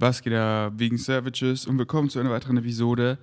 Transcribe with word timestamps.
Was 0.00 0.22
geht 0.22 0.32
da 0.32 0.70
wegen 0.76 0.96
Savages 0.96 1.66
und 1.66 1.76
willkommen 1.76 2.08
zu 2.08 2.20
einer 2.20 2.30
weiteren 2.30 2.56
Episode 2.56 3.18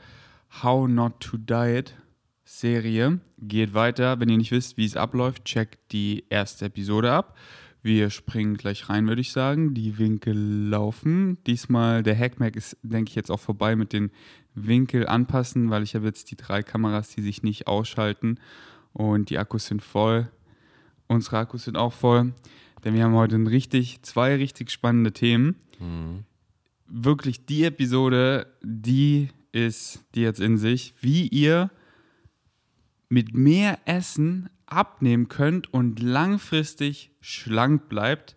How 0.62 0.90
Not 0.90 1.22
to 1.22 1.38
Diet 1.38 1.96
Serie. 2.44 3.22
Geht 3.40 3.74
weiter. 3.74 4.20
Wenn 4.20 4.28
ihr 4.28 4.36
nicht 4.36 4.52
wisst, 4.52 4.76
wie 4.76 4.84
es 4.84 4.98
abläuft, 4.98 5.46
checkt 5.46 5.94
die 5.94 6.26
erste 6.30 6.66
Episode 6.66 7.14
ab. 7.14 7.38
Wir 7.82 8.10
springen 8.10 8.58
gleich 8.58 8.90
rein, 8.90 9.08
würde 9.08 9.22
ich 9.22 9.32
sagen. 9.32 9.74
Die 9.74 9.98
Winkel 9.98 10.36
laufen. 10.68 11.38
Diesmal 11.48 12.04
der 12.04 12.20
Hackmack 12.20 12.58
ist, 12.58 12.76
denke 12.84 13.08
ich, 13.08 13.16
jetzt 13.16 13.32
auch 13.32 13.40
vorbei 13.40 13.78
mit 13.78 13.94
den 13.94 14.12
Winkel 14.54 15.08
anpassen, 15.08 15.70
weil 15.70 15.82
ich 15.82 15.96
habe 15.96 16.08
jetzt 16.08 16.30
die 16.30 16.36
drei 16.36 16.62
Kameras, 16.62 17.08
die 17.08 17.22
sich 17.22 17.42
nicht 17.42 17.68
ausschalten 17.68 18.38
und 18.92 19.30
die 19.30 19.38
Akkus 19.38 19.68
sind 19.68 19.82
voll. 19.82 20.28
Unsere 21.08 21.38
Akkus 21.38 21.64
sind 21.64 21.78
auch 21.78 21.94
voll, 21.94 22.34
denn 22.84 22.96
wir 22.96 23.06
haben 23.06 23.16
heute 23.16 23.36
ein 23.36 23.48
richtig, 23.48 24.02
zwei 24.02 24.36
richtig 24.36 24.72
spannende 24.72 25.14
Themen. 25.14 25.56
Mhm 25.80 26.26
wirklich 26.88 27.46
die 27.46 27.64
Episode, 27.64 28.48
die 28.62 29.30
ist 29.52 30.04
die 30.16 30.22
jetzt 30.22 30.40
in 30.40 30.58
sich, 30.58 30.94
wie 31.02 31.28
ihr 31.28 31.72
mit 33.10 33.34
mehr 33.34 33.80
Essen 33.86 34.50
abnehmen 34.66 35.28
könnt 35.28 35.74
und 35.74 36.02
langfristig 36.02 37.12
schlank 37.22 37.88
bleibt. 37.88 38.36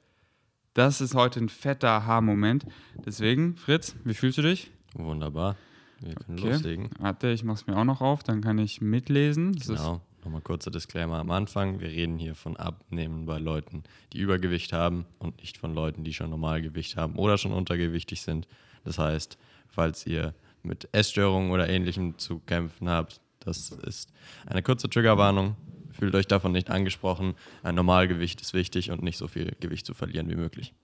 Das 0.74 1.00
ist 1.00 1.14
heute 1.14 1.40
ein 1.40 1.48
fetter 1.48 1.90
Aha-Moment. 1.90 2.66
Deswegen, 3.04 3.56
Fritz, 3.56 3.96
wie 4.04 4.14
fühlst 4.14 4.38
du 4.38 4.42
dich? 4.42 4.70
Wunderbar. 4.94 5.56
Wir 6.00 6.14
können 6.14 6.38
okay. 6.38 6.50
loslegen. 6.50 6.90
Warte, 7.00 7.30
ich 7.30 7.42
mache 7.42 7.56
es 7.56 7.66
mir 7.66 7.76
auch 7.76 7.84
noch 7.84 8.00
auf, 8.00 8.22
dann 8.22 8.40
kann 8.40 8.58
ich 8.58 8.80
mitlesen. 8.80 9.54
Das 9.54 9.66
genau. 9.66 10.00
Nochmal 10.24 10.40
kurzer 10.40 10.70
Disclaimer 10.70 11.18
am 11.18 11.30
Anfang. 11.30 11.80
Wir 11.80 11.88
reden 11.88 12.18
hier 12.18 12.34
von 12.34 12.56
Abnehmen 12.56 13.26
bei 13.26 13.38
Leuten, 13.38 13.84
die 14.12 14.18
Übergewicht 14.18 14.72
haben 14.72 15.06
und 15.18 15.38
nicht 15.38 15.56
von 15.58 15.74
Leuten, 15.74 16.04
die 16.04 16.12
schon 16.12 16.30
Normalgewicht 16.30 16.96
haben 16.96 17.16
oder 17.16 17.38
schon 17.38 17.52
untergewichtig 17.52 18.22
sind. 18.22 18.48
Das 18.84 18.98
heißt, 18.98 19.38
falls 19.68 20.06
ihr 20.06 20.34
mit 20.62 20.88
Essstörungen 20.92 21.50
oder 21.50 21.68
ähnlichem 21.68 22.18
zu 22.18 22.40
kämpfen 22.40 22.88
habt, 22.88 23.20
das 23.40 23.70
ist 23.70 24.12
eine 24.46 24.62
kurze 24.62 24.90
Triggerwarnung. 24.90 25.56
Fühlt 25.92 26.14
euch 26.14 26.26
davon 26.26 26.52
nicht 26.52 26.70
angesprochen. 26.70 27.34
Ein 27.62 27.76
Normalgewicht 27.76 28.40
ist 28.40 28.54
wichtig 28.54 28.90
und 28.90 29.02
nicht 29.02 29.16
so 29.16 29.28
viel 29.28 29.56
Gewicht 29.60 29.86
zu 29.86 29.94
verlieren 29.94 30.28
wie 30.28 30.36
möglich. 30.36 30.74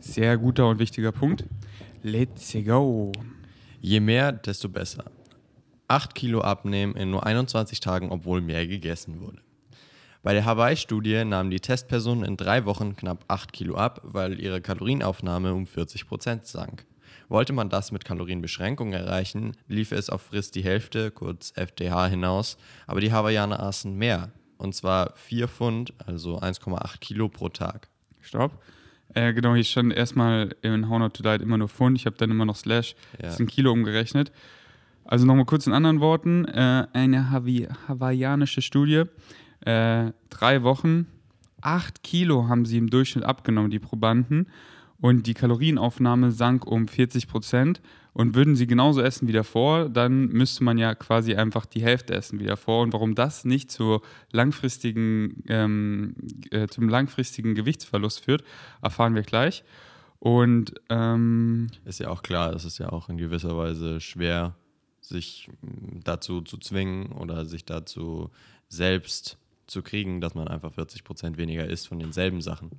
Sehr 0.00 0.36
guter 0.36 0.68
und 0.68 0.78
wichtiger 0.78 1.12
Punkt. 1.12 1.44
Let's 2.02 2.56
go. 2.64 3.12
Je 3.80 4.00
mehr, 4.00 4.32
desto 4.32 4.68
besser. 4.68 5.04
8 5.88 6.14
Kilo 6.14 6.40
abnehmen 6.40 6.96
in 6.96 7.10
nur 7.10 7.26
21 7.26 7.80
Tagen, 7.80 8.10
obwohl 8.10 8.40
mehr 8.40 8.66
gegessen 8.66 9.20
wurde. 9.20 9.40
Bei 10.22 10.32
der 10.32 10.44
Hawaii-Studie 10.44 11.24
nahmen 11.24 11.50
die 11.50 11.60
Testpersonen 11.60 12.24
in 12.24 12.36
drei 12.36 12.64
Wochen 12.64 12.96
knapp 12.96 13.24
8 13.28 13.52
Kilo 13.52 13.76
ab, 13.76 14.00
weil 14.02 14.40
ihre 14.40 14.60
Kalorienaufnahme 14.60 15.54
um 15.54 15.66
40 15.66 16.08
Prozent 16.08 16.46
sank. 16.46 16.84
Wollte 17.28 17.52
man 17.52 17.70
das 17.70 17.92
mit 17.92 18.04
Kalorienbeschränkung 18.04 18.92
erreichen, 18.92 19.56
lief 19.68 19.92
es 19.92 20.10
auf 20.10 20.22
Frist 20.22 20.54
die 20.54 20.64
Hälfte, 20.64 21.10
kurz 21.10 21.52
FDH, 21.54 22.08
hinaus, 22.08 22.56
aber 22.86 23.00
die 23.00 23.12
Hawaiianer 23.12 23.60
aßen 23.60 23.94
mehr. 23.94 24.32
Und 24.58 24.74
zwar 24.74 25.14
4 25.16 25.48
Pfund, 25.48 25.92
also 26.04 26.40
1,8 26.40 26.98
Kilo 26.98 27.28
pro 27.28 27.48
Tag. 27.48 27.88
Stopp. 28.20 28.60
Äh, 29.14 29.32
genau, 29.32 29.54
hier 29.54 29.64
stand 29.64 29.92
erstmal 29.92 30.56
in 30.62 30.88
How 30.88 30.98
Not 30.98 31.14
to 31.14 31.22
Diet 31.22 31.42
immer 31.42 31.58
nur 31.58 31.68
Pfund. 31.68 31.98
Ich 31.98 32.06
habe 32.06 32.16
dann 32.16 32.30
immer 32.30 32.44
noch 32.44 32.56
Slash, 32.56 32.96
ja. 33.12 33.22
das 33.22 33.34
ist 33.34 33.40
ein 33.40 33.46
Kilo 33.46 33.72
umgerechnet. 33.72 34.32
Also 35.06 35.24
nochmal 35.26 35.44
kurz 35.44 35.66
in 35.66 35.72
anderen 35.72 36.00
Worten, 36.00 36.44
äh, 36.46 36.86
eine 36.92 37.30
Hawi 37.30 37.68
hawaiianische 37.86 38.60
Studie, 38.60 39.04
äh, 39.60 40.12
drei 40.30 40.62
Wochen, 40.62 41.06
acht 41.60 42.02
Kilo 42.02 42.48
haben 42.48 42.64
sie 42.64 42.78
im 42.78 42.90
Durchschnitt 42.90 43.24
abgenommen, 43.24 43.70
die 43.70 43.78
Probanden, 43.78 44.48
und 44.98 45.26
die 45.26 45.34
Kalorienaufnahme 45.34 46.32
sank 46.32 46.66
um 46.66 46.88
40 46.88 47.28
Prozent. 47.28 47.80
Und 48.12 48.34
würden 48.34 48.56
sie 48.56 48.66
genauso 48.66 49.02
essen 49.02 49.28
wie 49.28 49.32
davor, 49.32 49.90
dann 49.90 50.28
müsste 50.28 50.64
man 50.64 50.78
ja 50.78 50.94
quasi 50.94 51.34
einfach 51.34 51.66
die 51.66 51.82
Hälfte 51.82 52.14
essen 52.14 52.40
wie 52.40 52.46
davor. 52.46 52.82
Und 52.82 52.94
warum 52.94 53.14
das 53.14 53.44
nicht 53.44 53.70
zur 53.70 54.00
langfristigen, 54.32 55.42
ähm, 55.48 56.14
äh, 56.50 56.66
zum 56.66 56.88
langfristigen 56.88 57.54
Gewichtsverlust 57.54 58.20
führt, 58.20 58.42
erfahren 58.80 59.14
wir 59.14 59.20
gleich. 59.20 59.64
Und 60.18 60.72
ähm, 60.88 61.66
ist 61.84 62.00
ja 62.00 62.08
auch 62.08 62.22
klar, 62.22 62.54
es 62.54 62.64
ist 62.64 62.78
ja 62.78 62.88
auch 62.88 63.10
in 63.10 63.18
gewisser 63.18 63.54
Weise 63.54 64.00
schwer, 64.00 64.54
sich 65.08 65.48
mm, 65.62 66.00
dazu 66.04 66.40
zu 66.40 66.58
zwingen 66.58 67.12
oder 67.12 67.44
sich 67.44 67.64
dazu 67.64 68.30
selbst 68.68 69.38
zu 69.66 69.82
kriegen, 69.82 70.20
dass 70.20 70.34
man 70.34 70.48
einfach 70.48 70.72
40 70.72 71.04
Prozent 71.04 71.38
weniger 71.38 71.66
isst 71.66 71.88
von 71.88 71.98
denselben 71.98 72.40
Sachen. 72.40 72.70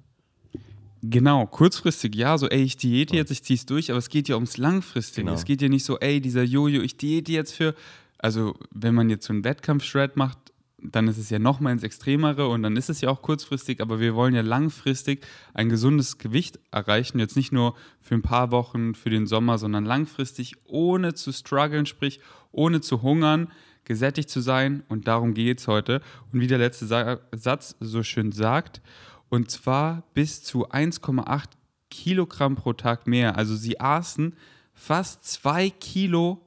Genau, 1.03 1.45
kurzfristig 1.45 2.15
ja, 2.15 2.37
so 2.37 2.47
ey, 2.47 2.63
ich 2.63 2.77
diete 2.77 3.15
jetzt, 3.15 3.31
ich 3.31 3.43
zieh's 3.43 3.65
durch, 3.65 3.91
aber 3.91 3.99
es 3.99 4.09
geht 4.09 4.27
ja 4.27 4.35
ums 4.35 4.57
Langfristige. 4.57 5.25
Genau. 5.25 5.35
Es 5.35 5.45
geht 5.45 5.61
ja 5.61 5.69
nicht 5.69 5.85
so, 5.85 5.99
ey, 5.99 6.21
dieser 6.21 6.43
Jojo, 6.43 6.81
ich 6.81 6.97
diete 6.97 7.31
jetzt 7.31 7.53
für, 7.53 7.75
also 8.17 8.55
wenn 8.71 8.95
man 8.95 9.09
jetzt 9.09 9.25
so 9.25 9.33
einen 9.33 9.43
Wettkampf-Shred 9.43 10.17
macht, 10.17 10.37
dann 10.79 11.07
ist 11.07 11.17
es 11.17 11.29
ja 11.29 11.39
noch 11.39 11.59
mal 11.59 11.71
ins 11.71 11.83
Extremere 11.83 12.47
und 12.47 12.61
dann 12.61 12.77
ist 12.77 12.89
es 12.89 13.01
ja 13.01 13.09
auch 13.09 13.21
kurzfristig, 13.21 13.81
aber 13.81 13.99
wir 13.99 14.13
wollen 14.15 14.35
ja 14.35 14.41
langfristig 14.41 15.25
ein 15.53 15.69
gesundes 15.69 16.19
Gewicht 16.19 16.59
erreichen, 16.71 17.19
jetzt 17.19 17.35
nicht 17.35 17.51
nur 17.51 17.75
für 17.99 18.15
ein 18.15 18.21
paar 18.21 18.51
Wochen, 18.51 18.93
für 18.93 19.09
den 19.09 19.25
Sommer, 19.25 19.57
sondern 19.57 19.85
langfristig, 19.85 20.55
ohne 20.65 21.15
zu 21.15 21.31
strugglen, 21.31 21.85
sprich 21.87 22.19
ohne 22.51 22.81
zu 22.81 23.01
hungern, 23.01 23.51
gesättigt 23.85 24.29
zu 24.29 24.39
sein 24.41 24.83
und 24.87 25.07
darum 25.07 25.33
geht 25.33 25.59
es 25.59 25.67
heute. 25.67 26.01
Und 26.31 26.41
wie 26.41 26.47
der 26.47 26.59
letzte 26.59 26.85
Sa 26.85 27.19
Satz 27.31 27.75
so 27.79 28.03
schön 28.03 28.31
sagt, 28.31 28.81
und 29.29 29.49
zwar 29.49 30.03
bis 30.13 30.43
zu 30.43 30.69
1,8 30.69 31.45
Kilogramm 31.89 32.55
pro 32.55 32.73
Tag 32.73 33.07
mehr. 33.07 33.37
Also 33.37 33.55
sie 33.55 33.79
aßen 33.79 34.35
fast 34.73 35.25
zwei 35.25 35.69
Kilo 35.69 36.41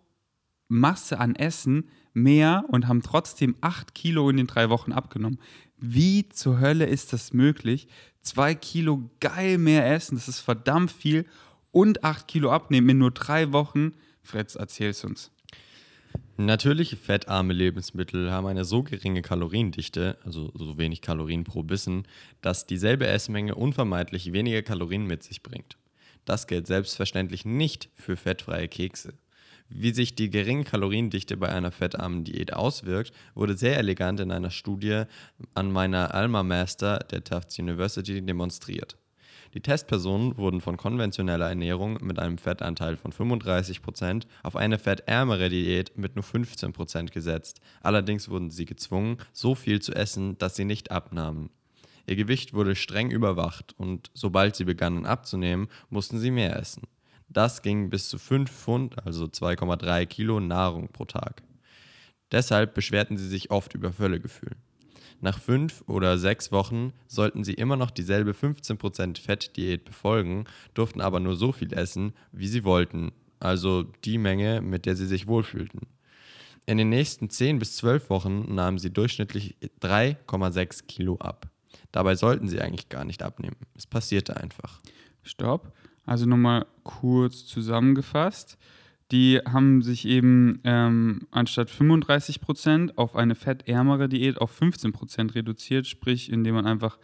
Masse 0.68 1.18
an 1.18 1.34
Essen 1.34 1.88
mehr 2.12 2.64
und 2.68 2.88
haben 2.88 3.02
trotzdem 3.02 3.56
8 3.60 3.94
Kilo 3.94 4.28
in 4.30 4.36
den 4.36 4.46
drei 4.46 4.70
Wochen 4.70 4.92
abgenommen. 4.92 5.38
Wie 5.76 6.28
zur 6.28 6.60
Hölle 6.60 6.86
ist 6.86 7.12
das 7.12 7.32
möglich? 7.32 7.88
Zwei 8.22 8.54
Kilo 8.54 9.10
geil 9.20 9.58
mehr 9.58 9.90
essen, 9.90 10.16
das 10.16 10.28
ist 10.28 10.40
verdammt 10.40 10.92
viel 10.92 11.24
und 11.72 12.04
8 12.04 12.28
Kilo 12.28 12.50
abnehmen 12.50 12.88
in 12.90 12.98
nur 12.98 13.10
drei 13.10 13.52
Wochen. 13.52 13.92
Fritz, 14.22 14.54
erzähl's 14.54 15.04
uns. 15.04 15.30
Natürliche 16.36 16.96
fettarme 16.96 17.52
Lebensmittel 17.52 18.30
haben 18.30 18.46
eine 18.46 18.64
so 18.64 18.82
geringe 18.82 19.22
Kaloriendichte, 19.22 20.16
also 20.24 20.50
so 20.54 20.78
wenig 20.78 21.02
Kalorien 21.02 21.44
pro 21.44 21.62
Bissen, 21.62 22.04
dass 22.40 22.66
dieselbe 22.66 23.06
Essmenge 23.06 23.54
unvermeidlich 23.54 24.32
weniger 24.32 24.62
Kalorien 24.62 25.06
mit 25.06 25.22
sich 25.22 25.42
bringt. 25.42 25.76
Das 26.24 26.46
gilt 26.46 26.66
selbstverständlich 26.66 27.44
nicht 27.44 27.90
für 27.94 28.16
fettfreie 28.16 28.68
Kekse. 28.68 29.14
Wie 29.72 29.94
sich 29.94 30.16
die 30.16 30.30
geringe 30.30 30.64
Kaloriendichte 30.64 31.36
bei 31.36 31.48
einer 31.48 31.70
fettarmen 31.70 32.24
Diät 32.24 32.52
auswirkt, 32.52 33.12
wurde 33.34 33.56
sehr 33.56 33.78
elegant 33.78 34.18
in 34.18 34.32
einer 34.32 34.50
Studie 34.50 35.04
an 35.54 35.70
meiner 35.70 36.12
Alma 36.12 36.42
Master 36.42 36.98
der 36.98 37.22
Tufts 37.22 37.58
University 37.58 38.20
demonstriert. 38.20 38.96
Die 39.54 39.60
Testpersonen 39.60 40.36
wurden 40.36 40.60
von 40.60 40.76
konventioneller 40.76 41.48
Ernährung 41.48 41.98
mit 42.02 42.18
einem 42.18 42.38
Fettanteil 42.38 42.96
von 42.96 43.12
35% 43.12 44.24
auf 44.42 44.56
eine 44.56 44.78
fettärmere 44.78 45.48
Diät 45.48 45.96
mit 45.96 46.16
nur 46.16 46.24
15% 46.24 47.12
gesetzt. 47.12 47.60
Allerdings 47.80 48.28
wurden 48.28 48.50
sie 48.50 48.64
gezwungen, 48.64 49.18
so 49.32 49.54
viel 49.54 49.80
zu 49.80 49.92
essen, 49.92 50.36
dass 50.38 50.56
sie 50.56 50.64
nicht 50.64 50.90
abnahmen. 50.90 51.50
Ihr 52.06 52.16
Gewicht 52.16 52.54
wurde 52.54 52.74
streng 52.74 53.10
überwacht 53.12 53.74
und 53.76 54.10
sobald 54.14 54.56
sie 54.56 54.64
begannen 54.64 55.06
abzunehmen, 55.06 55.68
mussten 55.90 56.18
sie 56.18 56.32
mehr 56.32 56.56
essen. 56.58 56.82
Das 57.32 57.62
ging 57.62 57.90
bis 57.90 58.08
zu 58.08 58.18
5 58.18 58.50
Pfund, 58.50 59.06
also 59.06 59.24
2,3 59.26 60.04
Kilo 60.06 60.40
Nahrung 60.40 60.88
pro 60.88 61.04
Tag. 61.04 61.42
Deshalb 62.32 62.74
beschwerten 62.74 63.16
sie 63.16 63.28
sich 63.28 63.50
oft 63.50 63.74
über 63.74 63.92
Völlegefühl. 63.92 64.56
Nach 65.20 65.38
fünf 65.38 65.84
oder 65.86 66.18
sechs 66.18 66.50
Wochen 66.50 66.92
sollten 67.06 67.44
sie 67.44 67.54
immer 67.54 67.76
noch 67.76 67.90
dieselbe 67.90 68.32
15% 68.32 69.20
Fettdiät 69.20 69.84
befolgen, 69.84 70.44
durften 70.74 71.00
aber 71.00 71.20
nur 71.20 71.36
so 71.36 71.52
viel 71.52 71.72
essen, 71.72 72.14
wie 72.32 72.48
sie 72.48 72.64
wollten, 72.64 73.12
also 73.38 73.84
die 74.04 74.18
Menge, 74.18 74.60
mit 74.60 74.86
der 74.86 74.96
sie 74.96 75.06
sich 75.06 75.26
wohlfühlten. 75.26 75.82
In 76.66 76.78
den 76.78 76.88
nächsten 76.88 77.30
10 77.30 77.58
bis 77.58 77.76
12 77.76 78.10
Wochen 78.10 78.54
nahmen 78.54 78.78
sie 78.78 78.92
durchschnittlich 78.92 79.56
3,6 79.82 80.86
Kilo 80.86 81.16
ab. 81.16 81.48
Dabei 81.92 82.14
sollten 82.14 82.48
sie 82.48 82.60
eigentlich 82.60 82.88
gar 82.88 83.04
nicht 83.04 83.22
abnehmen. 83.22 83.56
Es 83.76 83.86
passierte 83.86 84.36
einfach. 84.36 84.80
Stopp. 85.22 85.72
Also 86.04 86.26
nochmal 86.26 86.66
kurz 86.82 87.46
zusammengefasst. 87.46 88.58
Die 89.10 89.38
haben 89.38 89.82
sich 89.82 90.06
eben 90.06 90.60
ähm, 90.64 91.26
anstatt 91.30 91.68
35 91.70 92.40
Prozent 92.40 92.96
auf 92.96 93.16
eine 93.16 93.34
fettärmere 93.34 94.08
Diät 94.08 94.38
auf 94.38 94.52
15 94.52 94.92
Prozent 94.92 95.34
reduziert, 95.34 95.86
sprich, 95.86 96.30
indem 96.30 96.54
man 96.54 96.66
einfach 96.66 96.98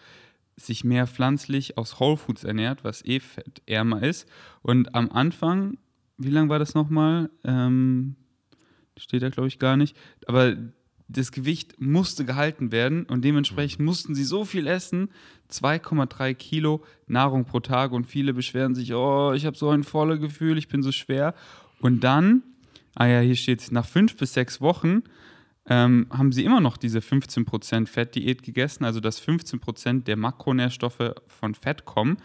sich 0.56 0.84
mehr 0.84 1.06
pflanzlich 1.06 1.76
aus 1.76 2.00
Whole 2.00 2.16
Foods 2.16 2.44
ernährt, 2.44 2.84
was 2.84 3.04
eh 3.04 3.20
fettärmer 3.20 4.02
ist. 4.02 4.28
Und 4.62 4.94
am 4.94 5.10
Anfang, 5.10 5.78
wie 6.16 6.30
lang 6.30 6.48
war 6.48 6.58
das 6.58 6.74
nochmal? 6.74 7.28
Ähm, 7.44 8.16
steht 8.96 9.22
da, 9.22 9.28
glaube 9.28 9.48
ich, 9.48 9.58
gar 9.58 9.76
nicht. 9.76 9.96
Aber 10.26 10.56
das 11.08 11.30
Gewicht 11.30 11.80
musste 11.80 12.24
gehalten 12.24 12.72
werden 12.72 13.04
und 13.04 13.24
dementsprechend 13.24 13.84
mussten 13.84 14.14
sie 14.14 14.24
so 14.24 14.44
viel 14.44 14.66
essen, 14.66 15.10
2,3 15.50 16.34
Kilo 16.34 16.84
Nahrung 17.06 17.44
pro 17.44 17.60
Tag 17.60 17.92
und 17.92 18.06
viele 18.06 18.34
beschweren 18.34 18.74
sich, 18.74 18.92
oh, 18.92 19.32
ich 19.32 19.46
habe 19.46 19.56
so 19.56 19.70
ein 19.70 19.84
volles 19.84 20.20
Gefühl, 20.20 20.58
ich 20.58 20.68
bin 20.68 20.82
so 20.82 20.90
schwer. 20.90 21.34
Und 21.80 22.02
dann, 22.02 22.42
ah 22.94 23.06
ja, 23.06 23.20
hier 23.20 23.36
steht 23.36 23.60
es, 23.60 23.70
nach 23.70 23.86
fünf 23.86 24.16
bis 24.16 24.32
sechs 24.32 24.60
Wochen 24.60 25.02
ähm, 25.68 26.06
haben 26.10 26.32
sie 26.32 26.44
immer 26.44 26.60
noch 26.60 26.76
diese 26.76 27.00
15% 27.00 27.86
Fettdiät 27.86 28.42
gegessen, 28.42 28.84
also 28.84 29.00
dass 29.00 29.20
15% 29.20 30.04
der 30.04 30.16
Makronährstoffe 30.16 31.14
von 31.26 31.54
Fett 31.54 31.84
kommen. 31.84 32.18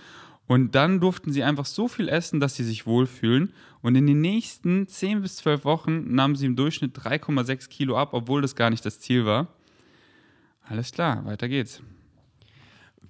Und 0.52 0.76
dann 0.76 1.00
durften 1.00 1.32
sie 1.32 1.44
einfach 1.44 1.64
so 1.64 1.88
viel 1.88 2.10
essen, 2.10 2.42
dass 2.42 2.58
sie 2.58 2.66
sich 2.66 2.86
wohlfühlen. 2.86 3.54
Und 3.82 3.96
in 3.96 4.06
den 4.06 4.20
nächsten 4.20 4.86
10 4.86 5.22
bis 5.22 5.38
12 5.38 5.64
Wochen 5.64 6.14
nahmen 6.14 6.36
sie 6.36 6.46
im 6.46 6.58
Durchschnitt 6.58 6.94
3,6 6.94 7.70
Kilo 7.70 7.98
ab, 7.98 8.10
obwohl 8.12 8.42
das 8.42 8.58
gar 8.58 8.70
nicht 8.70 8.86
das 8.86 9.00
Ziel 9.00 9.26
war. 9.26 9.48
Alles 10.64 10.92
klar, 10.92 11.24
weiter 11.24 11.48
geht's. 11.48 11.82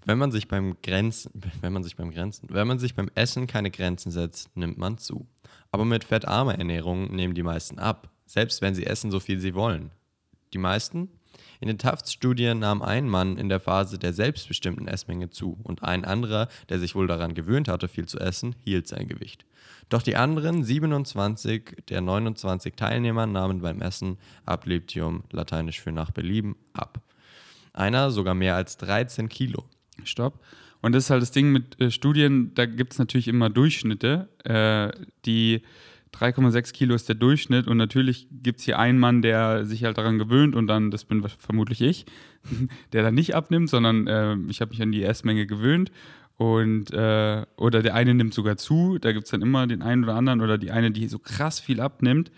Wenn 0.06 0.20
man 0.20 0.32
sich 0.32 0.50
beim 0.50 0.78
Grenzen, 0.84 1.32
wenn 1.62 1.74
man 1.74 1.82
sich 1.82 1.96
beim 1.96 2.12
Grenzen, 2.12 2.48
wenn 2.52 2.68
man 2.68 2.78
sich 2.78 2.94
beim 2.94 3.10
Essen 3.16 3.48
keine 3.48 3.72
Grenzen 3.72 4.12
setzt, 4.12 4.56
nimmt 4.56 4.78
man 4.78 5.00
zu. 5.00 5.26
Aber 5.72 5.84
mit 5.84 6.04
fettarmer 6.04 6.60
Ernährung 6.60 7.10
nehmen 7.10 7.34
die 7.34 7.42
meisten 7.42 7.80
ab, 7.80 8.12
selbst 8.28 8.62
wenn 8.62 8.76
sie 8.76 8.86
essen, 8.86 9.10
so 9.10 9.20
viel 9.20 9.40
sie 9.40 9.56
wollen. 9.56 9.90
Die 10.54 10.60
meisten? 10.60 11.10
In 11.60 11.68
den 11.68 11.78
Tafts-Studien 11.78 12.60
nahm 12.60 12.82
ein 12.82 13.08
Mann 13.08 13.38
in 13.38 13.50
der 13.50 13.60
Phase 13.60 14.00
der 14.00 14.14
selbstbestimmten 14.14 14.88
Essmenge 14.88 15.30
zu 15.30 15.58
und 15.64 15.84
ein 15.84 16.06
anderer, 16.06 16.48
der 16.70 16.80
sich 16.80 16.96
wohl 16.96 17.08
daran 17.08 17.34
gewöhnt 17.34 17.68
hatte, 17.68 17.88
viel 17.88 18.08
zu 18.08 18.20
essen, 18.20 18.56
hielt 18.64 18.88
sein 18.88 19.08
Gewicht. 19.08 19.46
Doch 19.90 20.02
die 20.02 20.16
anderen 20.16 20.64
27 20.64 21.84
der 21.90 22.02
29 22.02 22.76
Teilnehmer 22.76 23.26
nahmen 23.26 23.62
beim 23.62 23.82
Essen 23.82 24.18
ab 24.46 24.66
Leptium, 24.66 25.24
lateinisch 25.32 25.82
für 25.82 25.92
nach 25.92 26.12
Belieben, 26.12 26.56
ab. 26.74 27.02
Einer 27.74 28.12
sogar 28.12 28.34
mehr 28.34 28.56
als 28.56 28.78
13 28.78 29.30
Kilo. 29.30 29.66
Stopp. 30.04 30.40
Und 30.82 30.94
das 30.94 31.06
ist 31.06 31.10
halt 31.10 31.22
das 31.22 31.32
Ding 31.32 31.52
mit 31.52 31.80
äh, 31.80 31.92
Studien, 31.92 32.54
da 32.56 32.66
gibt 32.66 32.94
es 32.94 33.00
natürlich 33.00 33.28
immer 33.28 33.50
Durchschnitte, 33.50 34.30
äh, 34.44 34.92
die 35.26 35.62
3,6 36.14 36.74
Kilo 36.74 36.94
ist 36.94 37.08
der 37.08 37.16
Durchschnitt 37.16 37.68
und 37.68 37.78
natürlich 37.78 38.28
gibt 38.32 38.60
es 38.60 38.66
hier 38.66 38.78
einen 38.78 39.00
Mann, 39.00 39.22
der 39.22 39.66
sich 39.66 39.84
halt 39.84 39.98
daran 39.98 40.20
gewöhnt 40.20 40.56
und 40.56 40.68
dann, 40.68 40.92
das 40.92 41.06
bin 41.06 41.24
vermutlich 41.24 41.82
ich, 41.82 42.06
der 42.94 43.04
dann 43.04 43.16
nicht 43.16 43.36
abnimmt, 43.36 43.70
sondern 43.70 44.08
äh, 44.08 44.36
ich 44.50 44.62
habe 44.62 44.72
mich 44.72 44.82
an 44.82 44.92
die 44.92 45.04
Essmenge 45.04 45.46
gewöhnt 45.46 45.92
und 46.38 46.92
äh, 46.92 47.46
oder 47.56 47.82
der 47.82 47.94
eine 47.94 48.14
nimmt 48.14 48.34
sogar 48.34 48.58
zu, 48.58 48.98
da 48.98 49.12
gibt 49.12 49.26
es 49.26 49.32
dann 49.32 49.42
immer 49.42 49.68
den 49.68 49.82
einen 49.82 50.04
oder 50.04 50.16
anderen 50.16 50.42
oder 50.42 50.58
die 50.58 50.72
eine, 50.72 50.92
die 50.92 51.08
so 51.08 51.20
krass 51.20 51.60
viel 51.60 51.80
abnimmt, 51.80 52.32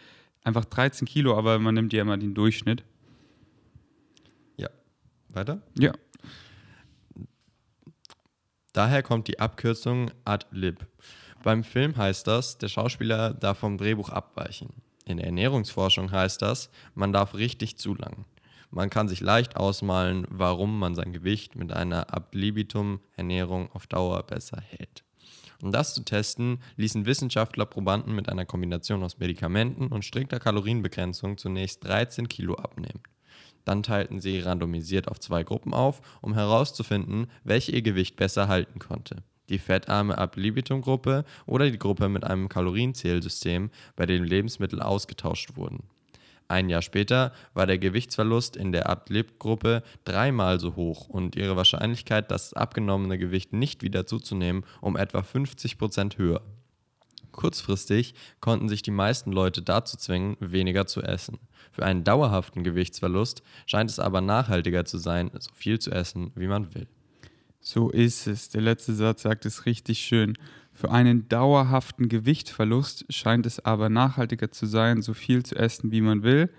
einfach 0.43 0.65
13 0.65 1.07
Kilo, 1.07 1.37
aber 1.37 1.57
man 1.59 1.73
nimmt 1.73 1.93
ja 1.93 2.01
immer 2.01 2.17
den 2.17 2.33
Durchschnitt. 2.33 2.83
Ja. 4.57 4.69
Weiter? 5.29 5.61
Ja. 5.79 5.93
Daher 8.73 9.03
kommt 9.03 9.27
die 9.27 9.39
Abkürzung 9.39 10.11
ad 10.25 10.47
lib. 10.51 10.85
Beim 11.43 11.65
Film 11.65 11.97
heißt 11.97 12.25
das, 12.25 12.57
der 12.57 12.69
Schauspieler 12.69 13.33
darf 13.33 13.57
vom 13.57 13.77
Drehbuch 13.77 14.07
abweichen. 14.07 14.69
In 15.03 15.17
der 15.17 15.25
Ernährungsforschung 15.25 16.09
heißt 16.09 16.41
das, 16.41 16.69
man 16.95 17.11
darf 17.11 17.35
richtig 17.35 17.77
zu 17.77 17.95
lang. 17.95 18.23
Man 18.71 18.89
kann 18.89 19.09
sich 19.09 19.19
leicht 19.19 19.57
ausmalen, 19.57 20.25
warum 20.29 20.79
man 20.79 20.95
sein 20.95 21.11
Gewicht 21.11 21.57
mit 21.57 21.73
einer 21.73 22.13
Ab 22.13 22.29
libitum-Ernährung 22.33 23.69
auf 23.73 23.87
Dauer 23.87 24.23
besser 24.23 24.61
hält. 24.61 25.03
Um 25.61 25.73
das 25.73 25.93
zu 25.93 26.05
testen, 26.05 26.59
ließen 26.77 27.05
Wissenschaftler 27.05 27.65
Probanden 27.65 28.15
mit 28.15 28.29
einer 28.29 28.45
Kombination 28.45 29.03
aus 29.03 29.19
Medikamenten 29.19 29.87
und 29.87 30.05
strikter 30.05 30.39
Kalorienbegrenzung 30.39 31.37
zunächst 31.37 31.83
13 31.83 32.29
Kilo 32.29 32.55
abnehmen. 32.55 33.03
Dann 33.65 33.83
teilten 33.83 34.21
sie 34.21 34.39
randomisiert 34.39 35.09
auf 35.09 35.19
zwei 35.19 35.43
Gruppen 35.43 35.73
auf, 35.73 36.01
um 36.21 36.35
herauszufinden, 36.35 37.27
welche 37.43 37.73
ihr 37.73 37.81
Gewicht 37.81 38.15
besser 38.15 38.47
halten 38.47 38.79
konnte 38.79 39.23
die 39.49 39.59
fettarme 39.59 40.17
Ab 40.17 40.35
Libitum-Gruppe 40.35 41.25
oder 41.45 41.69
die 41.69 41.79
Gruppe 41.79 42.09
mit 42.09 42.23
einem 42.23 42.49
Kalorienzählsystem, 42.49 43.69
bei 43.95 44.05
dem 44.05 44.23
Lebensmittel 44.23 44.81
ausgetauscht 44.81 45.55
wurden. 45.55 45.83
Ein 46.47 46.69
Jahr 46.69 46.81
später 46.81 47.31
war 47.53 47.65
der 47.65 47.79
Gewichtsverlust 47.79 48.55
in 48.55 48.71
der 48.71 48.87
Ab-Lib-Gruppe 48.87 49.81
dreimal 50.03 50.59
so 50.59 50.75
hoch 50.75 51.07
und 51.07 51.35
ihre 51.35 51.55
Wahrscheinlichkeit, 51.55 52.29
das 52.29 52.53
abgenommene 52.53 53.17
Gewicht 53.17 53.53
nicht 53.53 53.81
wieder 53.81 54.05
zuzunehmen, 54.05 54.65
um 54.81 54.97
etwa 54.97 55.23
50 55.23 55.77
Prozent 55.77 56.17
höher. 56.17 56.41
Kurzfristig 57.31 58.13
konnten 58.39 58.69
sich 58.69 58.83
die 58.83 58.91
meisten 58.91 59.31
Leute 59.31 59.61
dazu 59.61 59.97
zwingen, 59.97 60.37
weniger 60.39 60.85
zu 60.85 61.01
essen. 61.01 61.39
Für 61.71 61.83
einen 61.83 62.03
dauerhaften 62.03 62.63
Gewichtsverlust 62.63 63.41
scheint 63.65 63.89
es 63.89 63.99
aber 63.99 64.21
nachhaltiger 64.21 64.85
zu 64.85 64.99
sein, 64.99 65.31
so 65.39 65.49
viel 65.55 65.79
zu 65.79 65.91
essen, 65.91 66.31
wie 66.35 66.47
man 66.47 66.75
will. 66.75 66.87
So 67.65 67.89
ist 67.89 68.27
es. 68.27 68.49
Der 68.49 68.61
letzte 68.61 68.93
Satz 68.93 69.21
sagt 69.21 69.45
es 69.45 69.65
richtig 69.65 69.99
schön. 69.99 70.37
Für 70.73 70.91
einen 70.91 71.29
dauerhaften 71.29 72.09
Gewichtverlust 72.09 73.05
scheint 73.09 73.45
es 73.45 73.63
aber 73.63 73.87
nachhaltiger 73.87 74.51
zu 74.51 74.65
sein, 74.65 75.01
so 75.01 75.13
viel 75.13 75.43
zu 75.43 75.55
essen, 75.55 75.89
wie 75.91 76.01
man 76.01 76.23
will. 76.23 76.49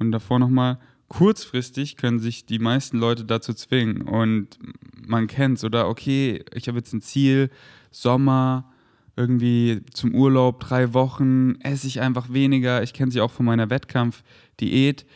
Und 0.00 0.10
davor 0.10 0.40
nochmal, 0.40 0.78
kurzfristig 1.06 1.96
können 1.96 2.18
sich 2.18 2.44
die 2.44 2.58
meisten 2.58 2.98
Leute 2.98 3.24
dazu 3.24 3.54
zwingen. 3.54 4.02
Und 4.02 4.58
man 5.06 5.28
kennt 5.28 5.58
es, 5.58 5.64
oder? 5.64 5.88
Okay, 5.88 6.44
ich 6.52 6.66
habe 6.66 6.78
jetzt 6.78 6.92
ein 6.92 7.02
Ziel, 7.02 7.48
Sommer, 7.92 8.68
irgendwie 9.14 9.82
zum 9.94 10.12
Urlaub, 10.12 10.58
drei 10.58 10.92
Wochen, 10.92 11.54
esse 11.60 11.86
ich 11.86 12.00
einfach 12.00 12.32
weniger. 12.32 12.82
Ich 12.82 12.94
kenne 12.94 13.12
sie 13.12 13.20
auch 13.20 13.30
von 13.30 13.46
meiner 13.46 13.70
Wettkampfdiät. 13.70 15.06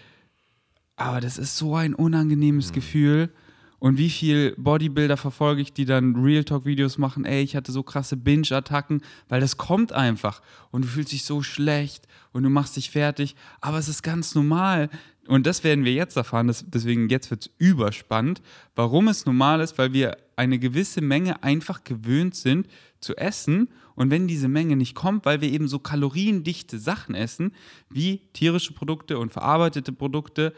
Aber 0.94 1.20
das 1.20 1.37
ist 1.37 1.56
so 1.56 1.75
ein 1.75 1.94
unangenehmes 1.94 2.70
mhm. 2.70 2.75
Gefühl 2.75 3.31
und 3.78 3.99
wie 3.99 4.11
viel 4.11 4.55
Bodybuilder 4.56 5.17
verfolge 5.17 5.61
ich, 5.62 5.73
die 5.73 5.84
dann 5.84 6.17
Real 6.17 6.44
Talk-Videos 6.44 6.99
machen, 6.99 7.25
ey, 7.25 7.43
ich 7.43 7.56
hatte 7.56 7.73
so 7.73 7.82
krasse 7.82 8.17
Binge-Attacken, 8.17 9.02
weil 9.28 9.40
das 9.40 9.56
kommt 9.56 9.93
einfach. 9.93 10.40
Und 10.70 10.84
du 10.84 10.88
fühlst 10.88 11.12
dich 11.12 11.25
so 11.25 11.43
schlecht 11.43 12.06
und 12.32 12.43
du 12.43 12.50
machst 12.50 12.76
dich 12.76 12.90
fertig, 12.90 13.37
aber 13.61 13.78
es 13.78 13.88
ist 13.88 14.02
ganz 14.02 14.34
normal. 14.34 14.88
Und 15.26 15.46
das 15.46 15.64
werden 15.64 15.84
wir 15.84 15.93
jetzt 15.93 16.17
erfahren, 16.17 16.52
deswegen 16.67 17.08
jetzt 17.08 17.31
wird 17.31 17.46
es 17.46 17.50
überspannend, 17.58 18.43
warum 18.75 19.08
es 19.08 19.26
normal 19.26 19.61
ist, 19.61 19.76
weil 19.76 19.93
wir 19.93 20.17
eine 20.37 20.58
gewisse 20.58 21.00
Menge 21.00 21.43
einfach 21.43 21.82
gewöhnt 21.82 22.34
sind 22.37 22.69
zu 23.00 23.17
essen. 23.17 23.69
Und 23.94 24.11
wenn 24.11 24.28
diese 24.28 24.49
Menge 24.49 24.76
nicht 24.76 24.94
kommt, 24.94 25.25
weil 25.25 25.40
wir 25.40 25.50
eben 25.50 25.69
so 25.69 25.78
kaloriendichte 25.78 26.78
Sachen 26.78 27.14
essen, 27.14 27.52
wie 27.88 28.19
tierische 28.34 28.75
Produkte 28.75 29.19
und 29.19 29.32
verarbeitete 29.32 29.93
Produkte, 29.93 30.52